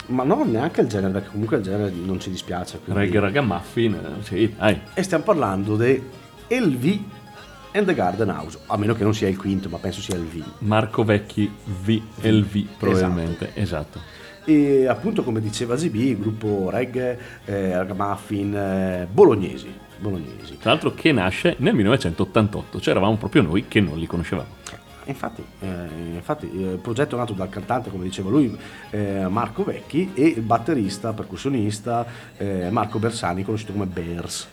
[0.06, 2.80] ma no, neanche il genere, perché comunque il genere non ci dispiace.
[2.82, 4.80] quindi- Reggae Ragamuffin, eh, sì, dai.
[4.94, 6.02] E stiamo parlando di
[6.48, 6.98] LV
[7.74, 10.24] and the Garden House, a meno che non sia il quinto, ma penso sia il
[10.24, 10.42] V.
[10.58, 11.48] Marco Vecchi
[11.84, 14.00] VLV probabilmente, esatto.
[14.44, 20.58] E appunto, come diceva ZB, gruppo reggae, eh, ragamuffin, eh, bolognesi, bolognesi.
[20.58, 24.60] Tra l'altro che nasce nel 1988, cioè eravamo proprio noi che non li conoscevamo.
[25.04, 25.66] Infatti, eh,
[26.14, 28.56] infatti eh, il progetto è nato dal cantante, come diceva lui,
[28.90, 34.48] eh, Marco Vecchi e il batterista, percussionista eh, Marco Bersani, conosciuto come Bears.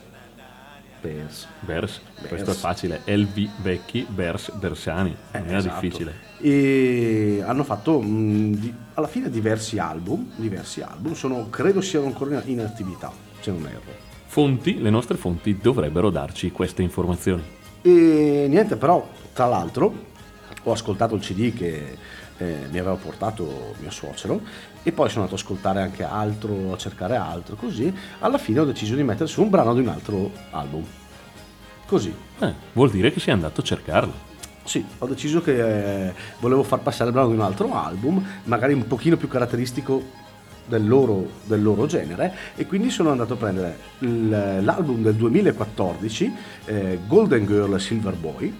[1.00, 1.46] Bears.
[1.60, 2.28] Bers, Bers.
[2.28, 5.80] questo è facile, LV Vecchi, Bers, Bersani, non era Esatto.
[5.80, 6.14] difficile.
[6.40, 12.42] E hanno fatto mh, di- alla fine diversi album, diversi album, sono, credo siano ancora
[12.44, 13.10] in attività,
[13.40, 13.99] se non erro.
[14.30, 17.42] Fonti, le nostre fonti dovrebbero darci queste informazioni.
[17.82, 19.92] E niente, però, tra l'altro,
[20.62, 21.96] ho ascoltato il CD che
[22.38, 24.40] eh, mi aveva portato mio suocero
[24.84, 27.92] e poi sono andato ad ascoltare anche altro, a cercare altro, così.
[28.20, 30.84] Alla fine ho deciso di mettere su un brano di un altro album.
[31.86, 32.14] Così.
[32.38, 34.12] Eh, vuol dire che sei andato a cercarlo.
[34.62, 38.74] Sì, ho deciso che eh, volevo far passare il brano di un altro album, magari
[38.74, 40.19] un pochino più caratteristico
[40.70, 46.32] del loro, del loro genere, e quindi sono andato a prendere l'album del 2014,
[46.66, 48.54] eh, Golden Girl Silver Boy,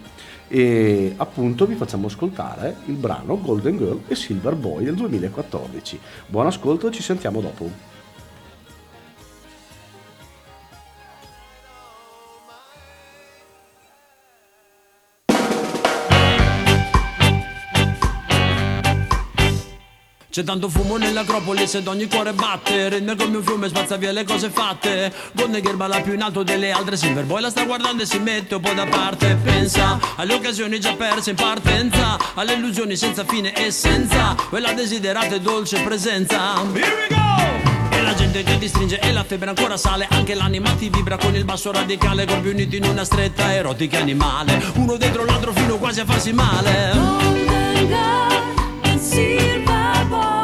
[0.49, 5.99] e appunto vi facciamo ascoltare il brano Golden Girl e Silver Boy del 2014.
[6.27, 7.90] Buon ascolto ci sentiamo dopo.
[20.31, 24.23] C'è tanto fumo nell'acropoli se ogni cuore batte Rende come un fiume spazza via le
[24.23, 25.11] cose fatte.
[25.33, 28.17] Golden Girl balla più in alto delle altre Silver Boy la sta guardando e si
[28.17, 29.37] mette un po' da parte.
[29.43, 35.35] Pensa alle occasioni già perse in partenza Alle illusioni senza fine e senza Quella desiderata
[35.35, 36.53] e dolce presenza.
[36.75, 37.97] Here we go!
[37.97, 41.17] E la gente che ti stringe e la febbre ancora sale Anche l'anima ti vibra
[41.17, 44.63] con il basso radicale Corpi uniti in una stretta erotica animale.
[44.75, 46.91] Uno dentro l'altro fino quasi a farsi male.
[46.93, 49.80] Golden girl and silver
[50.11, 50.40] trouble.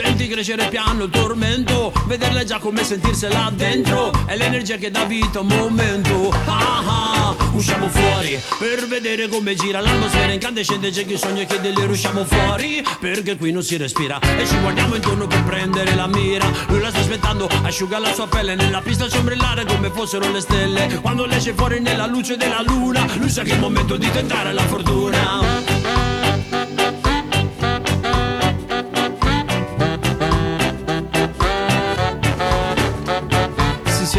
[0.00, 1.92] Senti crescere piano il tormento.
[2.06, 4.12] Vederla già come sentirsela dentro.
[4.26, 6.30] È l'energia che dà vita a un momento.
[6.46, 10.30] Ah, ah, Usciamo fuori per vedere come gira l'atmosfera.
[10.30, 14.20] Incandescente C'è chi sogna e che delirio usciamo fuori Perché qui non si respira.
[14.20, 16.48] E ci guardiamo intorno per prendere la mira.
[16.68, 20.40] Lui la sta aspettando, asciuga la sua pelle Nella pista c'è ombrellare come fossero le
[20.40, 21.00] stelle.
[21.00, 24.08] Quando lei esce fuori nella luce della luna Lui sa che è il momento di
[24.12, 25.77] tentare la fortuna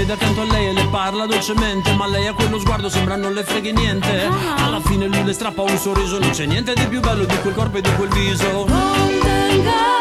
[0.10, 3.34] siede accanto a lei e le parla dolcemente Ma lei a quello sguardo sembra non
[3.34, 4.28] le freghi niente.
[4.57, 7.53] Alla fine lui le strappa un sorriso Non c'è niente di più bello di quel
[7.53, 8.66] corpo e di quel viso.
[8.66, 9.99] Golden girl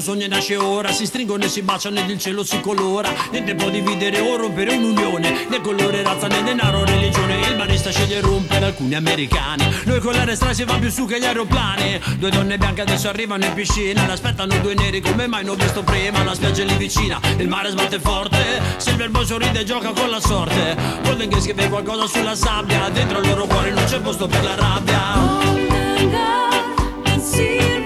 [0.00, 3.12] un sogno e nasce ora Si stringono e si baciano ed il cielo si colora.
[3.30, 7.40] Niente può dividere o rompere un'unione Né colore, razza, né denaro, religione.
[7.46, 9.64] Il barista sceglie rompere alcuni americani.
[9.84, 12.00] Noi con l'aereo si va più su che gli aeroplani.
[12.18, 15.82] Due donne bianche adesso arrivano in piscina L'aspettano due neri come mai non ho visto
[15.82, 16.24] prima.
[16.24, 20.08] La spiaggia è lì vicina, il mare sbatte forte Silver Boy sorride e gioca con
[20.08, 20.76] la sorte.
[21.02, 24.54] Golden Gate scrive qualcosa sulla sabbia Dentro il loro cuore non c'è posto per la
[24.54, 24.98] rabbia.
[25.42, 27.79] Golden girl and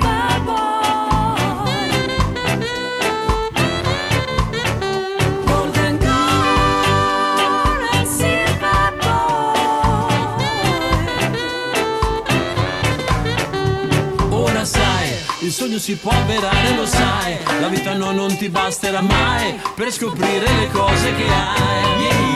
[15.54, 17.38] sogno si può avverare, lo sai.
[17.60, 22.02] La vita no, non ti basterà mai per scoprire le cose che hai.
[22.02, 22.33] Yeah.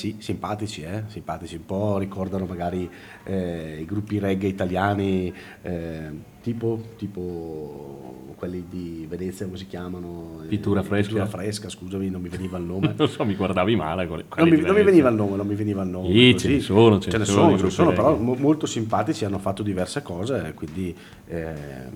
[0.00, 1.02] Sì, simpatici, eh?
[1.08, 2.88] simpatici, un po' ricordano magari
[3.24, 5.30] eh, i gruppi reggae italiani,
[5.60, 6.08] eh,
[6.40, 10.40] tipo, tipo quelli di Venezia, come si chiamano?
[10.42, 11.08] Eh, Pittura Fresca.
[11.08, 12.94] Pittura fresca, scusami, non mi veniva il nome.
[12.96, 14.06] Non so, mi guardavi male.
[14.06, 16.08] Non mi, non mi veniva il nome, non mi veniva il nome.
[16.08, 19.38] Sì, ce ne sono, ce ne sono ce ne sono, però mo- molto simpatici, hanno
[19.38, 20.96] fatto diverse cose, quindi
[21.26, 21.90] ehm,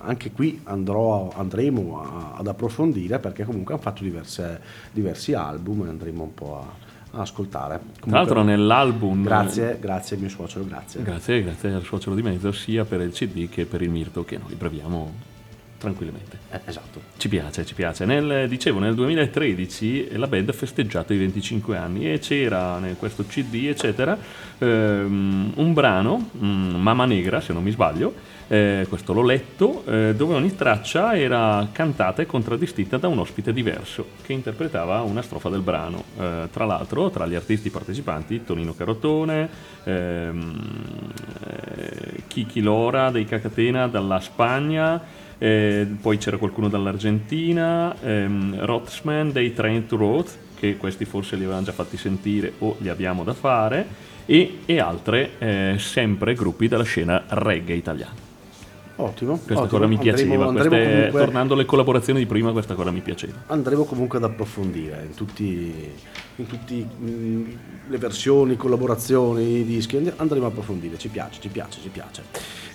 [0.00, 4.60] anche qui andrò, andremo a- ad approfondire perché comunque hanno fatto diverse-
[4.92, 7.78] diversi album e andremo un po' a, ascoltare.
[7.78, 9.22] Tra Comunque- l'altro nell'album...
[9.22, 11.02] Grazie, grazie mio suocero, grazie.
[11.02, 14.38] Grazie, grazie al suocero di mezzo, sia per il CD che per il Mirto, che
[14.38, 15.36] noi breviamo
[15.78, 16.38] tranquillamente.
[16.50, 17.00] Eh, esatto.
[17.16, 18.04] Ci piace, ci piace.
[18.04, 23.24] Nel, dicevo, nel 2013 la band ha festeggiato i 25 anni e c'era in questo
[23.24, 24.18] CD, eccetera,
[24.58, 28.12] ehm, un brano, mm, Mamma Negra, se non mi sbaglio,
[28.48, 33.52] eh, questo l'ho letto, eh, dove ogni traccia era cantata e contraddistinta da un ospite
[33.52, 36.02] diverso che interpretava una strofa del brano.
[36.18, 39.48] Eh, tra l'altro, tra gli artisti partecipanti, Tonino Carotone,
[39.84, 40.60] ehm,
[41.46, 45.00] eh, Kiki Lora dei Cacatena dalla Spagna,
[45.36, 51.44] eh, poi c'era qualcuno dall'Argentina, ehm, Rothsman dei Train to Roth, che questi forse li
[51.44, 53.86] avevamo già fatti sentire o li abbiamo da fare,
[54.26, 58.27] e, e altre eh, sempre gruppi della scena reggae italiana.
[59.00, 59.34] Ottimo.
[59.34, 59.66] Questa ottimo.
[59.68, 63.00] cosa mi Andremo- piaceva, andremo queste- comunque- tornando alle collaborazioni di prima, questa cosa mi
[63.00, 63.34] piaceva.
[63.46, 65.42] andremo comunque ad approfondire in tutte
[66.38, 67.50] in tutti, mm,
[67.88, 72.22] le versioni, collaborazioni, i dischi, and- andremo ad approfondire, ci piace, ci piace, ci piace.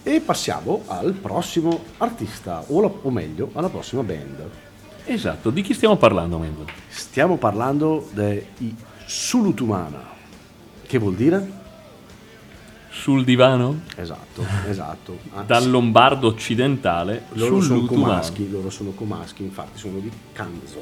[0.04, 4.50] E passiamo al prossimo artista, o, la- o meglio, alla prossima band.
[5.06, 6.66] Esatto, di chi stiamo parlando, Mendo?
[6.88, 8.46] Stiamo parlando dei
[9.06, 10.02] Sulutumana,
[10.86, 11.62] che vuol dire?
[12.96, 13.82] Sul divano?
[13.96, 15.18] Esatto, esatto.
[15.34, 20.82] Ah, Dal lombardo occidentale loro sono comaschi, loro sono comaschi, infatti sono di Canzo.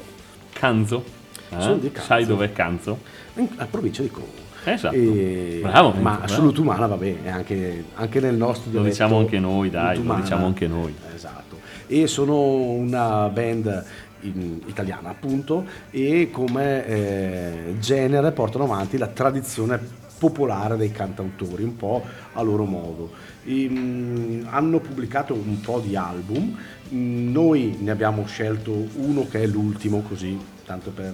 [0.52, 1.02] Canzo.
[1.48, 1.60] Eh?
[1.60, 2.06] Sono di Canzo.
[2.06, 2.98] Sai dov'è Canzo?
[3.36, 4.26] in- a provincia di Como.
[4.64, 4.94] Esatto.
[4.94, 6.24] E- Bravo, ma bravo.
[6.24, 10.00] assoluto umana va bene, anche, anche nel nostro Lo dialetto diciamo anche noi, dai, lo
[10.02, 10.20] Utumana.
[10.20, 10.94] diciamo anche noi.
[11.14, 11.58] Esatto.
[11.86, 13.84] E sono una band
[14.20, 19.80] in- italiana appunto e come eh, genere portano avanti la tradizione
[20.22, 22.00] popolare dei cantautori, un po'
[22.34, 23.10] a loro modo.
[23.44, 26.56] E, mm, hanno pubblicato un po' di album,
[26.90, 31.12] noi ne abbiamo scelto uno che è l'ultimo così, tanto per...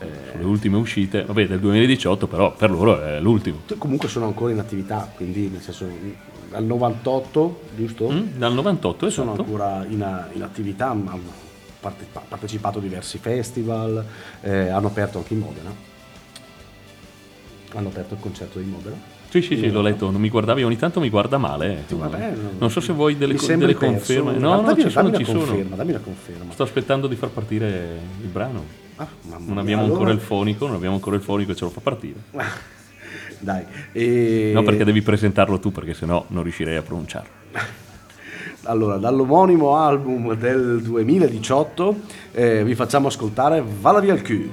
[0.00, 3.58] eh, eh, Le ultime uscite, vabbè, del 2018, però per loro è l'ultimo.
[3.78, 5.86] comunque sono ancora in attività, quindi nel senso
[6.50, 8.10] dal 98, giusto?
[8.10, 8.36] Mm?
[8.36, 9.44] Dal 98, Sono esatto.
[9.44, 11.20] ancora in, in attività, hanno
[11.78, 14.04] parte- partecipato a diversi festival,
[14.40, 15.86] eh, hanno aperto anche in Modena.
[17.74, 18.96] Hanno aperto il concerto di Modena.
[19.28, 21.84] Sì, sì, sì, l'ho letto, non mi guardavi, ogni tanto mi guarda male.
[21.88, 21.94] eh.
[21.94, 23.78] Vabbè, non so se vuoi delle, co- delle perso.
[23.84, 24.32] conferme.
[24.32, 25.38] Ma No, no, dammi- ci sono, ci sono.
[25.40, 26.52] conferma, dammi una conferma.
[26.52, 28.64] Sto aspettando di far partire il brano.
[28.96, 29.06] Ah,
[29.44, 31.80] Non abbiamo allora- ancora il fonico, non abbiamo ancora il fonico e ce lo fa
[31.80, 32.14] partire.
[33.40, 37.28] Dai, e- No, perché devi presentarlo tu, perché sennò non riuscirei a pronunciarlo.
[38.62, 41.96] Allora, dall'omonimo album del 2018
[42.32, 44.48] eh, vi facciamo ascoltare Vada via il Q.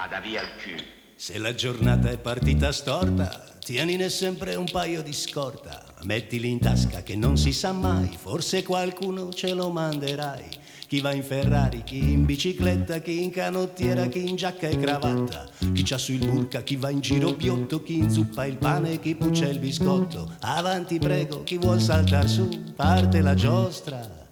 [0.00, 0.82] Vada via il cul.
[1.14, 5.84] Se la giornata è partita storta, tienine sempre un paio di scorta.
[6.04, 10.48] Mettili in tasca che non si sa mai, forse qualcuno ce lo manderai.
[10.86, 15.46] Chi va in Ferrari, chi in bicicletta, chi in canottiera, chi in giacca e cravatta.
[15.70, 19.48] Chi c'ha sul burca, chi va in giro piotto, chi inzuppa il pane, chi puccia
[19.48, 20.34] il biscotto.
[20.40, 24.28] Avanti prego, chi vuol saltar su, parte la giostra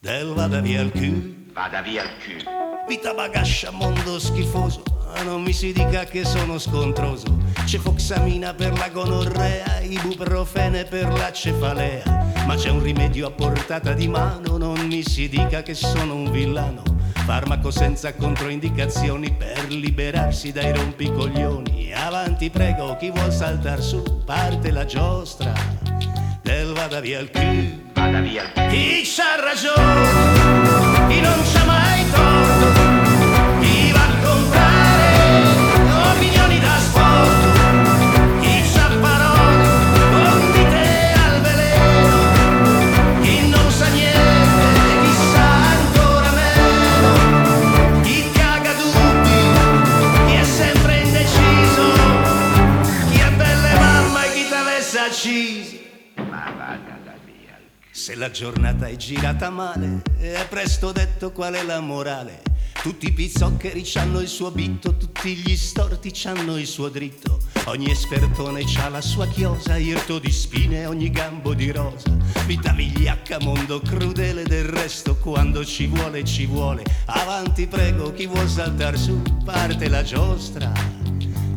[0.00, 1.52] del vada via il cul.
[1.52, 2.44] Vada via il cul.
[2.88, 4.82] Vita bagascia, mondo schifoso.
[5.16, 7.38] Ah, non mi si dica che sono scontroso.
[7.64, 12.32] C'è foxamina per la gonorrea, ibuprofene per la cefalea.
[12.46, 16.30] Ma c'è un rimedio a portata di mano, non mi si dica che sono un
[16.30, 16.82] villano.
[17.24, 21.92] Farmaco senza controindicazioni per liberarsi dai rompicoglioni.
[21.94, 25.52] Avanti prego, chi vuol saltar su, parte la giostra
[26.42, 27.82] del vada via il cul.
[27.94, 28.66] Vada via il cul.
[28.68, 32.73] Chi c'ha ragione, chi non c'ha mai torto,
[58.04, 62.42] Se la giornata è girata male, è presto detto qual è la morale.
[62.82, 67.40] Tutti i pizzoccheri c'hanno il suo bitto, tutti gli storti c'hanno il suo dritto.
[67.64, 72.14] Ogni espertone c'ha la sua chiosa, irto di spine, ogni gambo di rosa.
[72.44, 76.84] Vita vigliacca, mondo crudele del resto, quando ci vuole ci vuole.
[77.06, 80.70] Avanti prego, chi vuol saltar su, parte la giostra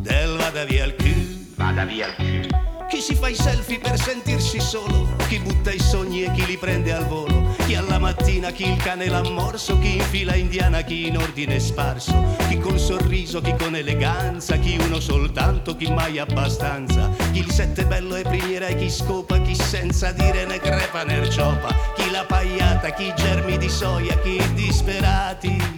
[0.00, 1.46] del vada via il cul.
[1.56, 2.77] Vada via il cul.
[2.88, 6.56] Chi si fa i selfie per sentirsi solo, chi butta i sogni e chi li
[6.56, 10.80] prende al volo, chi alla mattina, chi il cane l'ha morso, chi in fila indiana,
[10.80, 16.18] chi in ordine sparso, chi col sorriso, chi con eleganza, chi uno soltanto, chi mai
[16.18, 21.04] abbastanza, chi il sette bello e primiera e chi scopa, chi senza dire né crepa
[21.04, 25.77] né erciopa, chi la pagliata, chi germi di soia, chi disperati,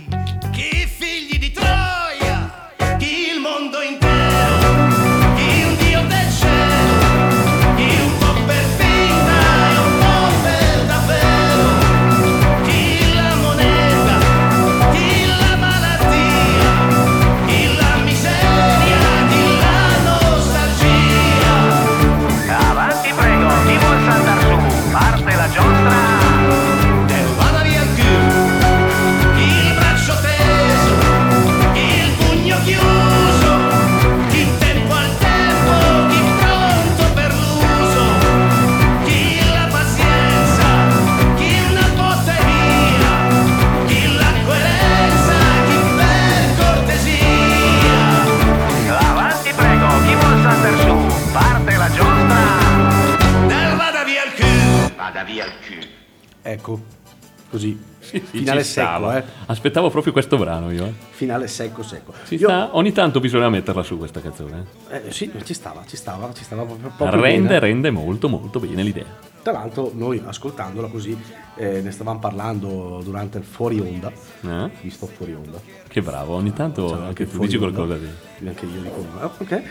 [58.44, 59.24] Finale secco, eh.
[59.46, 60.86] Aspettavo proprio questo brano io.
[60.86, 60.92] eh.
[61.10, 62.12] Finale secco secco.
[62.30, 64.64] Io- sta- ogni tanto bisogna metterla su questa canzone.
[64.90, 65.02] eh.
[65.06, 67.58] eh, sì, ci stava, ci stava, ci stava proprio, Rende, bene.
[67.58, 69.28] rende molto molto bene l'idea.
[69.42, 71.16] Tra l'altro noi ascoltandola così
[71.56, 74.12] eh, ne stavamo parlando durante il fuori onda,
[74.42, 74.70] Eh?
[74.82, 75.58] visto fuori onda.
[75.88, 78.46] Che bravo, ogni tanto Cioè, anche tu dici onda, qualcosa di...
[78.48, 79.62] Anche io dico, ah, ok.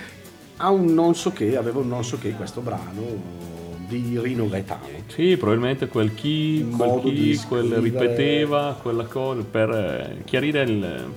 [0.58, 3.48] Ha un non so che, aveva un non so che questo brano
[3.90, 4.88] di Rino Gaetano.
[5.08, 11.14] Sì, probabilmente quel chi, Il quel, chi, quel ripeteva quella cosa per eh, chiarire il,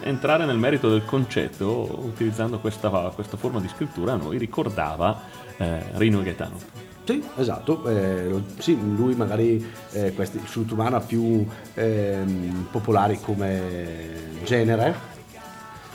[0.00, 5.20] entrare nel merito del concetto utilizzando questa, questa forma di scrittura a noi ricordava
[5.58, 6.80] eh, Rino Gaetano.
[7.04, 14.94] Sì, esatto, eh, sì, lui magari eh, questi Sultumana più ehm, popolari come genere,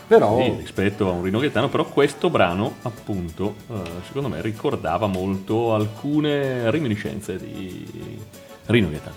[0.08, 3.74] però Sì, rispetto a un Rino Gaetano, però questo brano appunto eh,
[4.06, 8.18] secondo me ricordava molto alcune reminiscenze di
[8.66, 9.14] Rino Gaetano.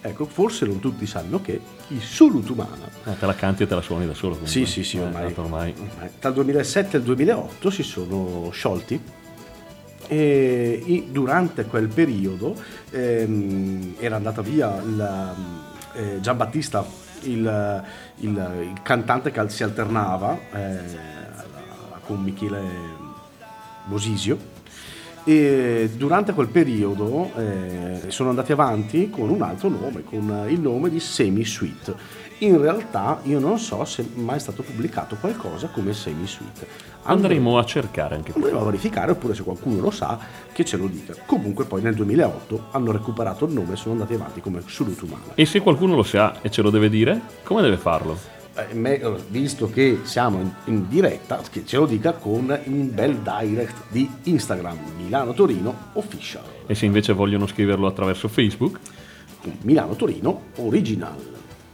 [0.00, 3.82] ecco, forse non tutti sanno che i Sulutumana Ah, te la canti e te la
[3.82, 4.32] suoni da solo.
[4.36, 4.50] comunque.
[4.52, 5.22] Sì, sì, sì, Eh, ormai.
[5.24, 5.74] tanto ormai.
[6.22, 9.00] il 2007 e il 2008 si sono sciolti
[10.12, 12.56] e durante quel periodo
[12.90, 15.34] ehm, era andata via il,
[15.94, 16.84] eh, Giambattista,
[17.22, 17.84] il,
[18.16, 20.78] il- il cantante che si alternava eh,
[22.06, 22.60] con Michele
[23.86, 24.58] Bosisio
[25.24, 30.90] e durante quel periodo eh, sono andati avanti con un altro nome, con il nome
[30.90, 31.94] di Semi Sweet.
[32.38, 36.66] In realtà io non so se mai è stato pubblicato qualcosa come Semi Sweet.
[37.02, 38.46] Andremo a cercare anche quello.
[38.46, 40.18] Andremo a verificare oppure se qualcuno lo sa
[40.52, 41.14] che ce lo dica.
[41.26, 45.34] Comunque poi nel 2008 hanno recuperato il nome e sono andati avanti come Sulutumana.
[45.34, 48.39] E se qualcuno lo sa e ce lo deve dire, come deve farlo?
[48.68, 53.84] Eh, me- visto che siamo in, diretta, che ce lo dica con un bel direct
[53.88, 56.42] di Instagram Milano Torino Official.
[56.66, 58.78] E se invece vogliono scriverlo attraverso Facebook?
[59.62, 61.16] Milano Torino Original.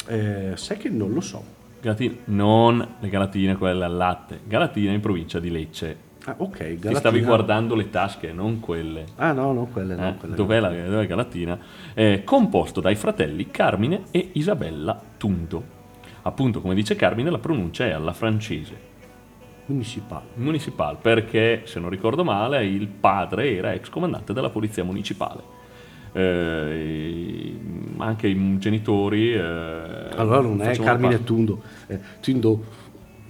[0.07, 1.41] Eh, sai che non lo so.
[1.82, 4.41] Galatina, non le Galatine, quelle al latte.
[4.45, 6.09] Galatina in provincia di Lecce.
[6.26, 6.95] Ah, ok, Ti Galatina.
[6.99, 9.05] stavi guardando le tasche, non quelle.
[9.15, 9.93] Ah, no, no, quelle.
[9.95, 11.57] Eh, quelle dov'è, la, dov'è Galatina?
[11.95, 15.80] Eh, composto dai fratelli Carmine e Isabella Tunto.
[16.24, 18.89] Appunto, come dice Carmine, la pronuncia è alla francese.
[19.65, 20.26] Municipale.
[20.36, 25.41] Municipal, perché se non ricordo male il padre era ex comandante della polizia municipale.
[26.13, 27.55] Eh,
[27.97, 29.34] anche i genitori.
[29.34, 29.39] eh,
[30.15, 31.61] Allora non è Carmine parte- Tundo.
[31.88, 32.63] Eh, Tundo.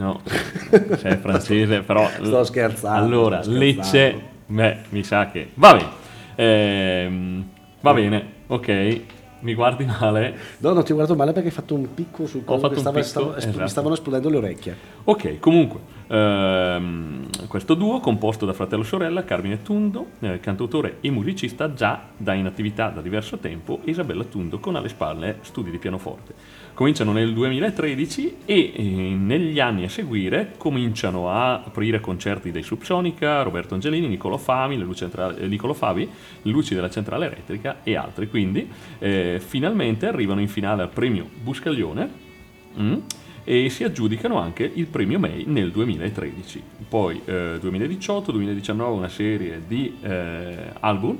[0.01, 2.07] No, se è francese, però.
[2.23, 3.81] Sto scherzando, Allora, sto scherzando.
[4.09, 5.51] Lecce, beh, mi sa che.
[5.53, 5.89] Va bene,
[6.35, 7.45] Ehm,
[7.81, 9.01] va bene, ok.
[9.41, 10.35] Mi guardi male.
[10.59, 13.07] No, non ti guardo male perché hai fatto un picco sul collo che stava, picco,
[13.07, 13.67] stava- es- mi esatto.
[13.67, 14.77] stavano esplodendo le orecchie.
[15.05, 21.09] Ok, comunque, ehm, questo duo composto da fratello e sorella Carmine Tundo, eh, cantautore e
[21.09, 25.71] musicista già da in attività da diverso tempo, e Isabella Tundo con alle spalle studi
[25.71, 26.33] di pianoforte.
[26.74, 33.41] Cominciano nel 2013 e eh, negli anni a seguire cominciano a aprire concerti dei Subsonica,
[33.41, 36.09] Roberto Angelini, Niccolo Favi, le luci, centrali- eh, Favi,
[36.41, 38.30] le luci della centrale elettrica e altri.
[38.30, 38.69] Quindi
[38.99, 42.09] eh, finalmente arrivano in finale al premio Buscaglione
[42.80, 42.95] mm,
[43.43, 46.63] e si aggiudicano anche il premio May nel 2013.
[46.88, 51.17] Poi eh, 2018-2019 una serie di eh, album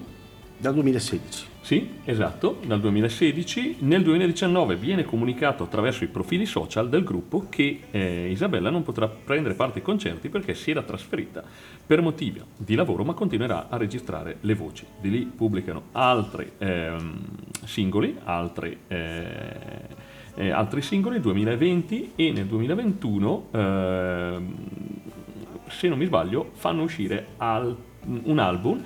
[0.58, 1.51] Dal 2016.
[1.72, 3.78] Sì, esatto, dal 2016.
[3.80, 9.08] Nel 2019 viene comunicato attraverso i profili social del gruppo che eh, Isabella non potrà
[9.08, 11.42] prendere parte ai concerti perché si era trasferita
[11.86, 14.86] per motivi di lavoro, ma continuerà a registrare le voci.
[15.00, 17.20] Di lì pubblicano altri ehm,
[17.64, 19.38] singoli, altri, eh,
[20.36, 24.56] eh, altri singoli nel 2020 e nel 2021, ehm,
[25.68, 27.78] se non mi sbaglio, fanno uscire al-
[28.24, 28.84] un album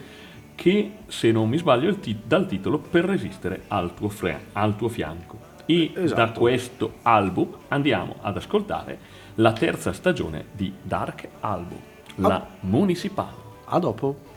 [0.55, 4.75] che, se non mi sbaglio, il ti- dal titolo Per resistere al tuo, fre- al
[4.75, 5.37] tuo fianco.
[5.65, 6.39] E da Esatto.
[6.39, 8.97] questo album andiamo ad ascoltare
[9.35, 11.77] la terza stagione di Dark Album,
[12.15, 12.47] la Ah.
[12.61, 13.43] Municipale.
[13.65, 14.33] A dopo.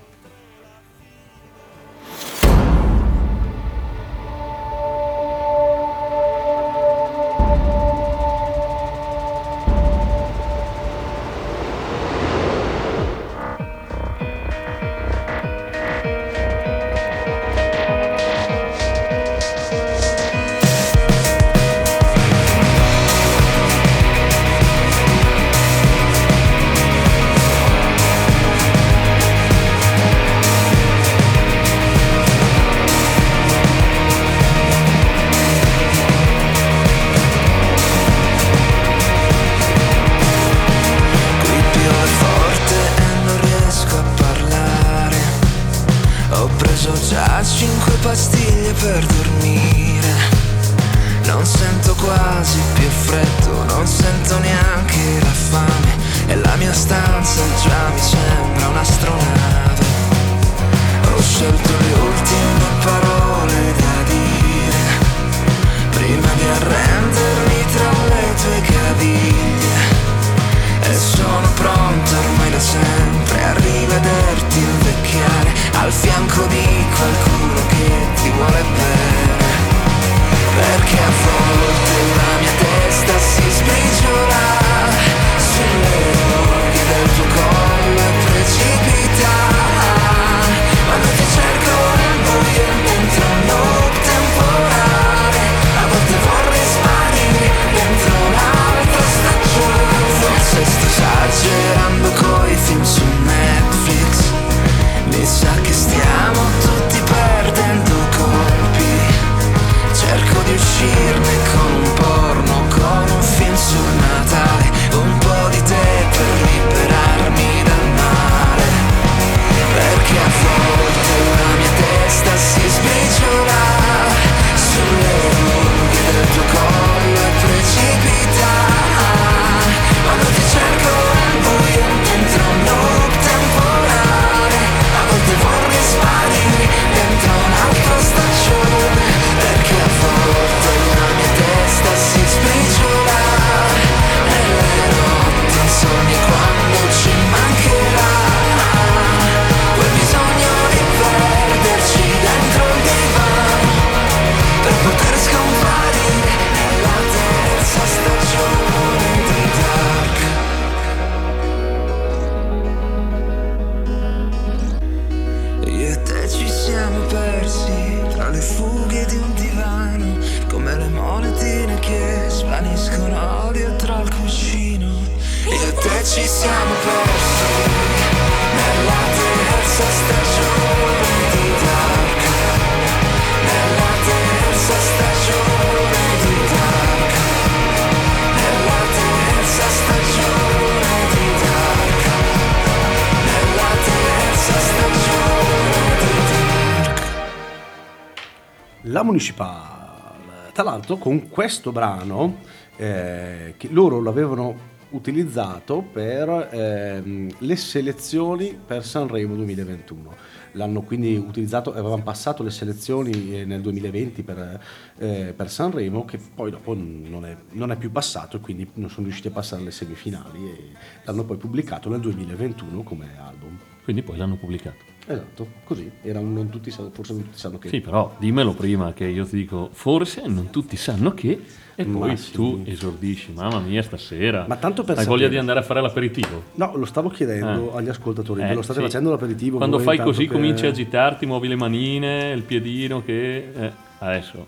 [199.09, 200.50] Municipal.
[200.52, 202.40] Tra l'altro con questo brano
[202.76, 210.14] eh, che loro l'avevano utilizzato per ehm, le selezioni per Sanremo 2021.
[210.52, 214.61] L'hanno quindi utilizzato, avevano passato le selezioni eh, nel 2020 per,
[214.98, 218.90] eh, per Sanremo che poi dopo non è, non è più passato e quindi non
[218.90, 220.72] sono riusciti a passare alle semifinali e
[221.04, 223.59] l'hanno poi pubblicato nel 2021 come album.
[223.84, 224.97] Quindi poi l'hanno pubblicato.
[225.11, 227.68] Esatto, così, era un non tutti sanno, forse non tutti sanno che...
[227.70, 231.40] Sì, però dimmelo prima che io ti dico, forse non tutti sanno che,
[231.74, 232.32] e poi sì.
[232.32, 234.44] tu esordisci, mamma mia, stasera.
[234.46, 235.30] Ma tanto per Hai voglia sapere.
[235.30, 236.42] di andare a fare l'aperitivo?
[236.56, 237.78] No, lo stavo chiedendo Ah.
[237.78, 238.84] agli ascoltatori, Eh, lo state sì.
[238.84, 239.56] facendo l'aperitivo?
[239.56, 243.50] Quando fai così che- cominci a agitarti, muovi le manine, il piedino che...
[243.54, 244.44] eh, adesso,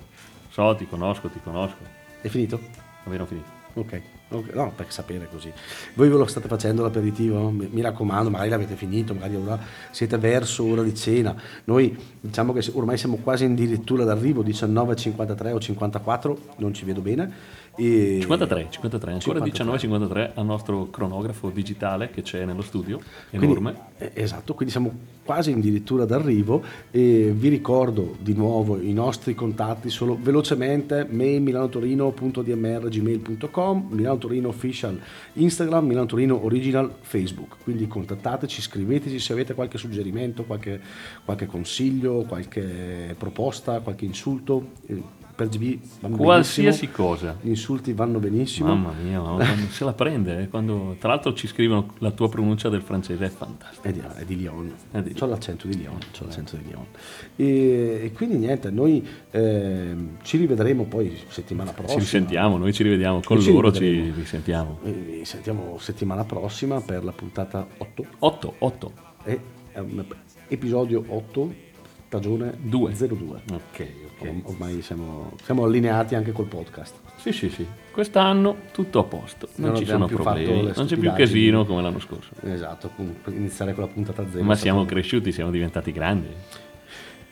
[0.50, 1.78] so, ti conosco, ti conosco.
[2.20, 2.60] È finito?
[3.04, 3.48] Abbiamo finito.
[3.74, 4.00] Ok,
[4.30, 5.52] no, per sapere così.
[5.94, 7.50] Voi ve lo state facendo l'aperitivo?
[7.50, 9.58] Mi, raccomando, magari l'avete finito, magari ora
[9.90, 11.34] siete verso ora di cena.
[11.64, 17.58] Noi diciamo che ormai siamo quasi addirittura d'arrivo, 19.53 o 54, non ci vedo bene.
[17.82, 20.32] E 53, 53, ancora 53.
[20.34, 23.00] 19.53 al nostro cronografo digitale che c'è nello studio,
[23.30, 23.74] Quindi- enorme.
[23.96, 24.92] eh, esatto, quindi siamo
[25.24, 33.86] quasi addirittura d'arrivo e vi ricordo di nuovo i nostri contatti solo velocemente mail milanotorino.dmr.gmail.com
[33.90, 35.00] Milano Torino Official
[35.34, 40.78] Instagram, Milano Torino Original Facebook quindi contattateci, scriveteci se avete qualche suggerimento, qualche,
[41.24, 45.02] qualche consiglio, qualche proposta, qualche insulto eh,
[45.40, 47.38] per GB Qualsiasi cosa.
[47.40, 48.68] Gli insulti vanno benissimo.
[48.74, 50.42] Mamma mia, quando se la prende.
[50.42, 53.88] eh, Quando, tra l'altro ci scrivono la tua pronuncia del francese, è fantastica.
[53.88, 56.84] È di, è di Lyon, È di- c'ho l'accento di Lyon, c'ho l'accento di Lyon.
[57.36, 62.00] E, e quindi niente, noi ehm, ci rivedremo poi settimana prossima.
[62.00, 64.78] Ci risentiamo, noi ci rivediamo con ci loro, ci risentiamo.
[64.82, 68.04] Vi sentiamo settimana prossima per la puntata 8.
[68.18, 68.92] 8, 8.
[69.24, 69.40] E
[69.76, 70.04] un
[70.48, 71.68] episodio 8,
[72.10, 72.92] stagione 2.
[72.92, 73.40] 02.
[73.52, 73.86] Ok,
[74.18, 74.32] ok.
[74.42, 76.96] Ormai siamo, siamo allineati anche col podcast.
[77.18, 77.64] Sì, sì, sì.
[77.92, 81.82] Quest'anno tutto a posto, non, Non ci sono problemi, le non c'è più casino come
[81.82, 82.30] l'anno scorso.
[82.42, 82.90] Esatto,
[83.26, 84.42] iniziare con la puntata 0.
[84.42, 86.26] Ma siamo cresciuti, siamo diventati grandi.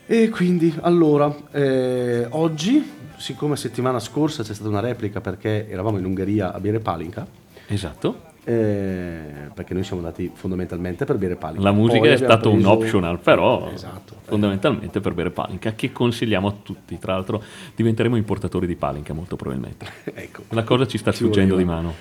[0.07, 6.05] E quindi, allora, eh, oggi, siccome settimana scorsa c'è stata una replica perché eravamo in
[6.05, 7.27] Ungheria a bere palinka,
[7.67, 8.28] Esatto.
[8.49, 11.63] Eh, perché noi siamo andati fondamentalmente per bere palinka.
[11.63, 14.15] La musica Poi è stato un optional, però Esatto.
[14.23, 16.99] fondamentalmente per bere palinka, che consigliamo a tutti.
[16.99, 17.43] Tra l'altro
[17.75, 19.87] diventeremo importatori di palinka molto probabilmente.
[20.15, 20.45] ecco.
[20.51, 21.93] La cosa ci sta Ci sfuggendo di mano.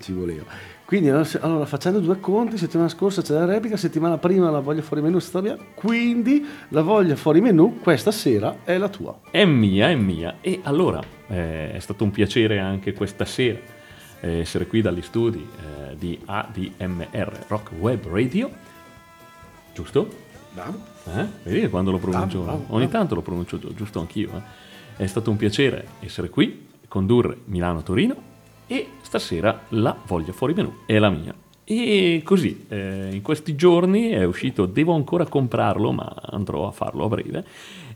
[0.00, 0.42] Ci voleva.
[0.84, 5.02] Quindi, allora, facendo due conti, settimana scorsa c'è la replica, settimana prima la voglia fuori
[5.02, 9.20] menù è stata mia, quindi la voglia fuori menù questa sera è la tua.
[9.30, 10.38] È mia, è mia.
[10.40, 13.80] E allora eh, è stato un piacere anche questa sera eh,
[14.26, 15.38] essere qui dagli studi
[15.90, 18.50] eh, di ADMR Rock Web Radio.
[19.74, 20.08] Giusto?
[20.52, 20.78] Bravo.
[21.14, 21.26] Eh?
[21.44, 22.90] Vedi che quando lo pronuncio, Bravo, bravo, ogni bravo.
[22.98, 24.30] tanto lo pronuncio gi- giusto anch'io.
[24.36, 24.40] eh.
[25.02, 28.14] È stato un piacere essere qui, condurre Milano-Torino
[28.66, 31.34] e stasera la voglia fuori menù è la mia.
[31.64, 37.04] E così, eh, in questi giorni è uscito, devo ancora comprarlo, ma andrò a farlo
[37.04, 37.44] a breve,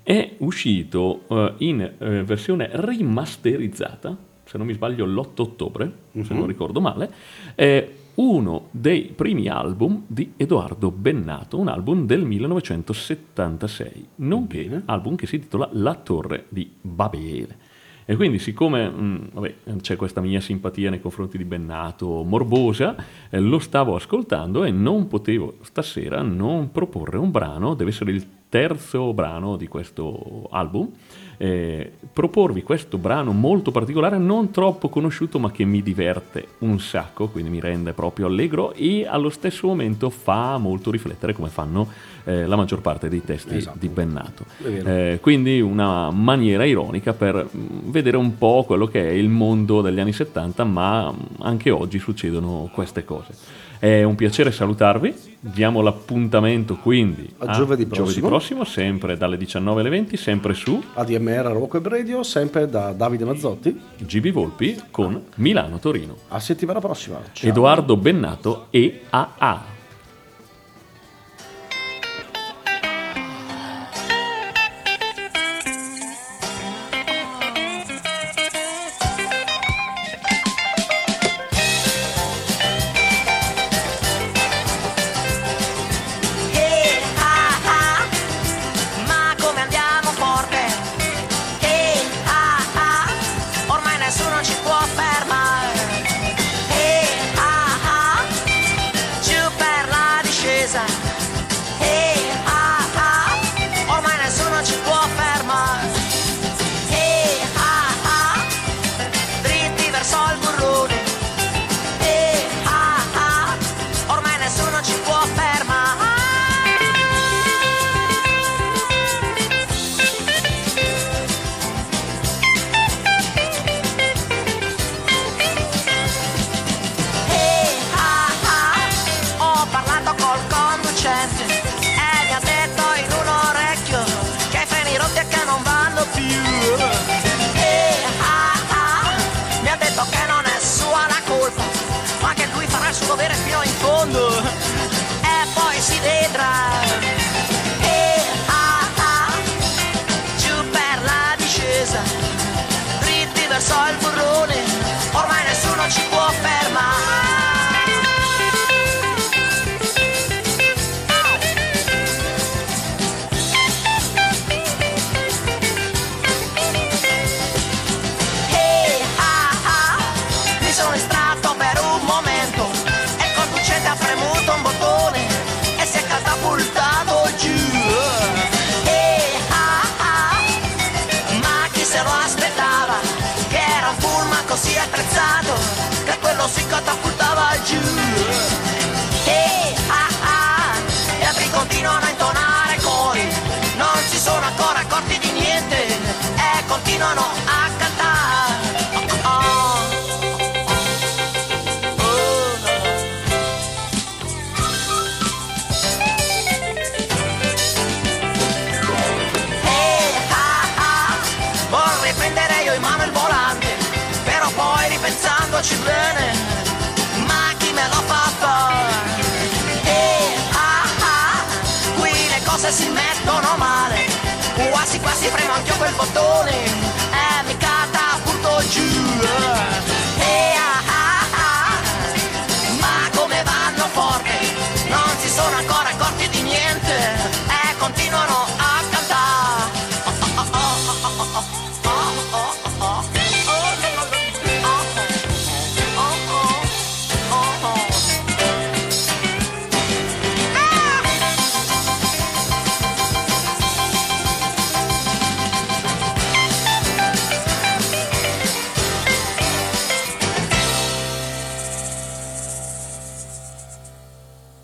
[0.02, 4.16] è uscito eh, in eh, versione rimasterizzata,
[4.56, 5.92] se non mi sbaglio l'8 ottobre,
[6.22, 7.12] se non ricordo male,
[7.54, 15.26] è uno dei primi album di Edoardo Bennato, un album del 1976, nonché album che
[15.26, 17.64] si intitola La Torre di Babele.
[18.06, 22.96] E quindi siccome mh, vabbè, c'è questa mia simpatia nei confronti di Bennato morbosa,
[23.28, 28.24] eh, lo stavo ascoltando e non potevo stasera non proporre un brano, deve essere il
[28.48, 30.90] terzo brano di questo album,
[31.38, 37.28] eh, proporvi questo brano molto particolare, non troppo conosciuto ma che mi diverte un sacco,
[37.28, 41.88] quindi mi rende proprio allegro e allo stesso momento fa molto riflettere come fanno
[42.24, 43.78] eh, la maggior parte dei testi Esatto.
[43.78, 44.44] di Bennato.
[44.64, 49.80] Eh, quindi una maniera ironica per mm, vedere un po' quello che è il mondo
[49.80, 53.64] degli anni 70, ma mm, anche oggi succedono queste cose.
[53.78, 58.28] È un piacere salutarvi, diamo l'appuntamento quindi A giovedì prossimo.
[58.28, 63.24] prossimo, sempre dalle 19 alle 20, sempre su ADMR Rock Web Radio, sempre da Davide
[63.24, 63.78] Mazzotti.
[63.98, 66.16] GB Volpi con Milano Torino.
[66.28, 67.20] A settimana prossima.
[67.32, 67.48] Ciao.
[67.50, 69.75] Edoardo Bennato e AA.